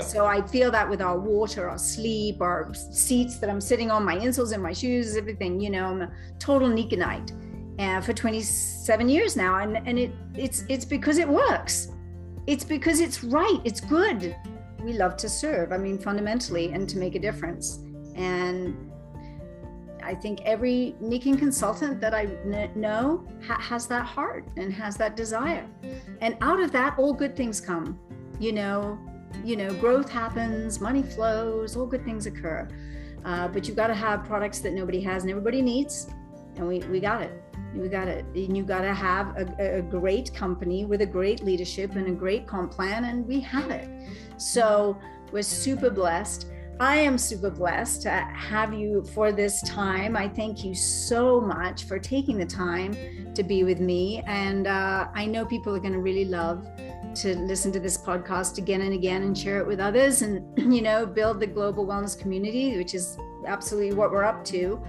So 0.03 0.27
I 0.27 0.43
feel 0.43 0.71
that 0.73 0.89
with 0.89 1.01
our 1.01 1.19
water, 1.19 1.69
our 1.69 1.79
sleep, 1.79 2.41
our 2.41 2.73
seats 2.75 3.39
that 3.39 3.49
I'm 3.49 3.61
sitting 3.61 3.91
on, 3.91 4.05
my 4.05 4.17
insoles 4.17 4.53
and 4.53 4.63
my 4.63 4.73
shoes, 4.73 5.17
everything. 5.17 5.61
You 5.61 5.71
know, 5.71 5.87
I'm 5.87 6.03
a 6.03 6.11
total 6.39 6.69
Nikkenite 6.69 7.31
uh, 7.79 8.01
for 8.01 8.13
27 8.13 9.09
years 9.09 9.37
now, 9.37 9.59
and 9.59 9.77
and 9.87 9.99
it 9.99 10.13
it's 10.35 10.65
it's 10.69 10.85
because 10.85 11.19
it 11.19 11.29
works. 11.29 11.89
It's 12.47 12.65
because 12.65 13.01
it's 13.01 13.25
right. 13.25 13.61
It's 13.65 13.81
good. 13.81 14.37
We 14.83 14.93
love 14.93 15.17
to 15.19 15.29
serve. 15.29 15.73
I 15.73 15.79
mean, 15.79 15.99
fundamentally, 15.99 16.73
and 16.73 16.89
to 16.89 16.99
make 16.99 17.15
a 17.15 17.19
difference. 17.19 17.79
And 18.17 18.91
I 20.03 20.15
think 20.15 20.43
every 20.43 20.95
Nikken 21.03 21.39
consultant 21.39 22.01
that 22.01 22.15
I 22.15 22.29
know 22.77 23.27
ha- 23.47 23.61
has 23.61 23.87
that 23.87 24.05
heart 24.05 24.47
and 24.57 24.73
has 24.73 24.97
that 24.99 25.17
desire. 25.17 25.67
And 26.21 26.37
out 26.43 26.61
of 26.61 26.71
that, 26.73 26.99
all 26.99 27.15
good 27.15 27.35
things 27.35 27.61
come. 27.61 27.99
You 28.39 28.53
know, 28.53 28.99
you 29.45 29.57
know, 29.57 29.73
growth 29.75 30.11
happens, 30.11 30.81
money 30.81 31.03
flows, 31.03 31.77
all 31.77 31.87
good 31.87 32.05
things 32.05 32.27
occur. 32.27 32.69
Uh, 33.25 33.49
but 33.49 33.67
you've 33.67 33.77
got 33.77 33.87
to 33.87 33.95
have 33.95 34.25
products 34.25 34.61
that 34.61 34.73
nobody 34.73 35.01
has 35.01 35.23
and 35.23 35.31
everybody 35.31 35.63
needs. 35.63 36.09
And 36.57 36.69
we, 36.69 36.81
we 36.81 37.01
got 37.01 37.23
it. 37.23 37.43
We 37.75 37.89
got 37.89 38.07
it. 38.07 38.25
And 38.35 38.57
you 38.57 38.63
got 38.63 38.83
to 38.83 38.95
have 38.95 39.37
a, 39.37 39.79
a 39.79 39.83
great 39.83 40.33
company 40.35 40.85
with 40.85 41.01
a 41.01 41.07
great 41.07 41.43
leadership 41.43 41.97
and 41.97 42.07
a 42.07 42.13
great 42.13 42.47
comp 42.47 42.71
plan. 42.71 43.05
And 43.05 43.27
we 43.27 43.41
have 43.41 43.71
it. 43.71 43.89
So 44.37 44.99
we're 45.33 45.43
super 45.43 45.91
blessed. 45.91 46.47
I 46.81 46.97
am 46.97 47.19
super 47.19 47.51
blessed 47.51 48.03
to 48.03 48.11
have 48.11 48.75
you 48.75 49.05
for 49.15 49.31
this 49.31 49.63
time. 49.63 50.17
I 50.17 50.29
thank 50.29 50.65
you 50.65 50.75
so 50.75 51.41
much 51.41 51.85
for 51.85 52.01
taking 52.01 52.37
the 52.37 52.47
time 52.47 53.33
to 53.35 53.45
be 53.45 53.63
with 53.63 53.79
me. 53.79 54.25
And 54.27 54.67
uh, 54.67 55.07
I 55.15 55.25
know 55.27 55.47
people 55.47 55.75
are 55.77 55.79
going 55.79 55.93
to 55.93 56.01
really 56.01 56.25
love 56.25 56.67
to 57.17 57.39
listen 57.39 57.71
to 57.71 57.79
this 57.79 57.97
podcast 57.97 58.59
again 58.59 58.81
and 58.81 58.93
again 58.93 59.23
and 59.23 59.39
share 59.39 59.61
it 59.61 59.67
with 59.69 59.79
others 59.79 60.23
and, 60.23 60.43
you 60.75 60.83
know, 60.83 61.07
build 61.07 61.39
the 61.39 61.47
global 61.47 61.87
wellness 61.87 62.19
community, 62.19 62.77
which 62.77 62.93
is 62.93 63.19
absolutely 63.47 63.95
what 63.95 64.11
we're 64.11 64.25
up 64.25 64.45
to. 64.47 64.83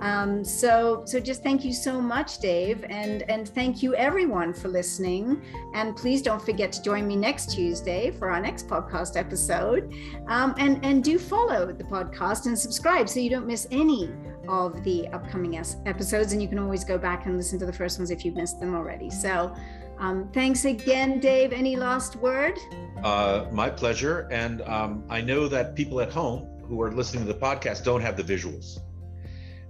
Um, 0.00 0.44
so, 0.44 1.02
so 1.06 1.18
just 1.18 1.42
thank 1.42 1.64
you 1.64 1.72
so 1.72 2.00
much, 2.00 2.38
Dave, 2.38 2.84
and 2.88 3.22
and 3.30 3.48
thank 3.48 3.82
you 3.82 3.94
everyone 3.94 4.52
for 4.52 4.68
listening. 4.68 5.42
And 5.74 5.96
please 5.96 6.22
don't 6.22 6.42
forget 6.42 6.72
to 6.72 6.82
join 6.82 7.06
me 7.06 7.16
next 7.16 7.52
Tuesday 7.52 8.10
for 8.10 8.30
our 8.30 8.40
next 8.40 8.68
podcast 8.68 9.16
episode. 9.16 9.92
Um, 10.28 10.54
and 10.58 10.84
and 10.84 11.02
do 11.02 11.18
follow 11.18 11.72
the 11.72 11.84
podcast 11.84 12.46
and 12.46 12.58
subscribe 12.58 13.08
so 13.08 13.20
you 13.20 13.30
don't 13.30 13.46
miss 13.46 13.66
any 13.70 14.10
of 14.48 14.84
the 14.84 15.08
upcoming 15.08 15.56
episodes. 15.86 16.32
And 16.32 16.42
you 16.42 16.48
can 16.48 16.58
always 16.58 16.84
go 16.84 16.98
back 16.98 17.26
and 17.26 17.36
listen 17.36 17.58
to 17.58 17.66
the 17.66 17.72
first 17.72 17.98
ones 17.98 18.10
if 18.10 18.24
you've 18.24 18.36
missed 18.36 18.60
them 18.60 18.74
already. 18.74 19.10
So. 19.10 19.54
Um, 19.98 20.28
thanks 20.34 20.66
again, 20.66 21.20
Dave. 21.20 21.54
Any 21.54 21.74
last 21.74 22.16
word? 22.16 22.58
Uh, 23.02 23.46
my 23.50 23.70
pleasure. 23.70 24.28
And 24.30 24.60
um, 24.62 25.04
I 25.08 25.22
know 25.22 25.48
that 25.48 25.74
people 25.74 26.02
at 26.02 26.10
home 26.10 26.46
who 26.68 26.82
are 26.82 26.92
listening 26.92 27.26
to 27.26 27.32
the 27.32 27.38
podcast 27.38 27.84
don't 27.84 28.00
have 28.00 28.16
the 28.16 28.22
visuals, 28.22 28.78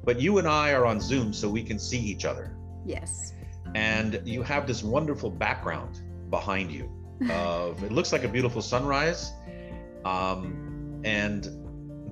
but 0.06 0.20
you 0.20 0.38
and 0.38 0.46
I 0.48 0.72
are 0.72 0.86
on 0.86 1.00
Zoom 1.00 1.32
so 1.34 1.48
we 1.48 1.62
can 1.62 1.78
see 1.78 1.98
each 1.98 2.24
other. 2.24 2.56
Yes. 2.86 3.34
And 3.74 4.22
you 4.24 4.42
have 4.42 4.66
this 4.66 4.82
wonderful 4.82 5.28
background 5.28 6.00
behind 6.30 6.70
you. 6.70 6.90
Of 7.30 7.82
it 7.82 7.92
looks 7.92 8.12
like 8.12 8.24
a 8.24 8.28
beautiful 8.28 8.62
sunrise, 8.62 9.32
um, 10.04 11.00
and 11.02 11.48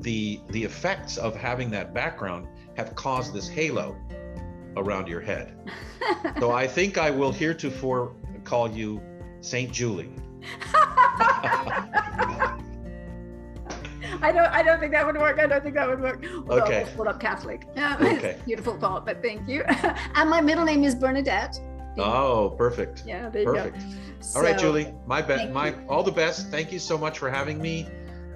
the 0.00 0.40
the 0.48 0.64
effects 0.64 1.18
of 1.18 1.36
having 1.36 1.70
that 1.72 1.92
background 1.92 2.48
have 2.76 2.94
caused 2.94 3.34
this 3.34 3.46
halo 3.46 3.96
around 4.78 5.06
your 5.06 5.20
head. 5.20 5.70
so 6.40 6.52
I 6.52 6.66
think 6.66 6.96
I 6.96 7.10
will 7.10 7.32
heretofore 7.32 8.16
call 8.44 8.70
you 8.70 9.00
Saint 9.42 9.72
Julie. 9.72 10.14
I 14.24 14.32
don't. 14.32 14.46
I 14.46 14.62
don't 14.62 14.80
think 14.80 14.92
that 14.92 15.04
would 15.04 15.18
work. 15.18 15.38
I 15.38 15.46
don't 15.46 15.62
think 15.62 15.74
that 15.74 15.86
would 15.86 16.00
work. 16.00 16.24
Well, 16.46 16.62
okay. 16.62 16.86
Hold 16.96 17.08
up, 17.08 17.20
Catholic. 17.20 17.66
Yeah, 17.76 17.96
okay. 18.00 18.38
Beautiful 18.46 18.78
thought, 18.78 19.04
but 19.04 19.20
thank 19.20 19.46
you. 19.48 19.62
and 20.14 20.30
my 20.30 20.40
middle 20.40 20.64
name 20.64 20.82
is 20.84 20.94
Bernadette. 20.94 21.60
Oh, 21.98 22.54
perfect. 22.56 23.02
Yeah, 23.06 23.28
there 23.28 23.44
perfect. 23.44 23.76
you 23.76 23.82
go. 23.82 24.36
All 24.36 24.42
right, 24.42 24.58
Julie. 24.58 24.94
My 25.06 25.20
best. 25.20 25.50
My 25.50 25.68
you. 25.68 25.86
all 25.88 26.02
the 26.02 26.12
best. 26.12 26.50
Thank 26.50 26.72
you 26.72 26.78
so 26.78 26.96
much 26.96 27.18
for 27.18 27.28
having 27.28 27.60
me. 27.60 27.86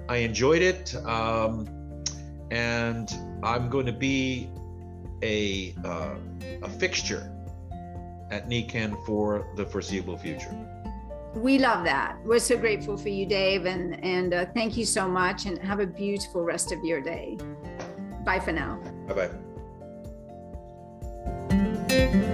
I 0.07 0.17
enjoyed 0.17 0.61
it, 0.61 0.95
um, 1.05 1.67
and 2.51 3.11
I'm 3.41 3.69
going 3.69 3.87
to 3.87 3.93
be 3.93 4.49
a 5.23 5.73
uh, 5.83 6.15
a 6.61 6.69
fixture 6.69 7.31
at 8.29 8.47
Nikken 8.47 9.03
for 9.05 9.47
the 9.55 9.65
foreseeable 9.65 10.17
future 10.17 10.53
we 11.35 11.59
love 11.59 11.83
that. 11.85 12.17
We're 12.25 12.39
so 12.39 12.57
grateful 12.57 12.97
for 12.97 13.09
you, 13.09 13.25
Dave, 13.25 13.65
and 13.65 14.03
and 14.03 14.33
uh, 14.33 14.45
thank 14.53 14.77
you 14.77 14.85
so 14.85 15.07
much. 15.07 15.45
And 15.45 15.57
have 15.59 15.79
a 15.79 15.87
beautiful 15.87 16.43
rest 16.43 16.71
of 16.71 16.83
your 16.83 17.01
day. 17.01 17.37
Bye 18.25 18.39
for 18.39 18.51
now. 18.51 18.79
Bye 19.07 19.29
bye. 21.87 22.25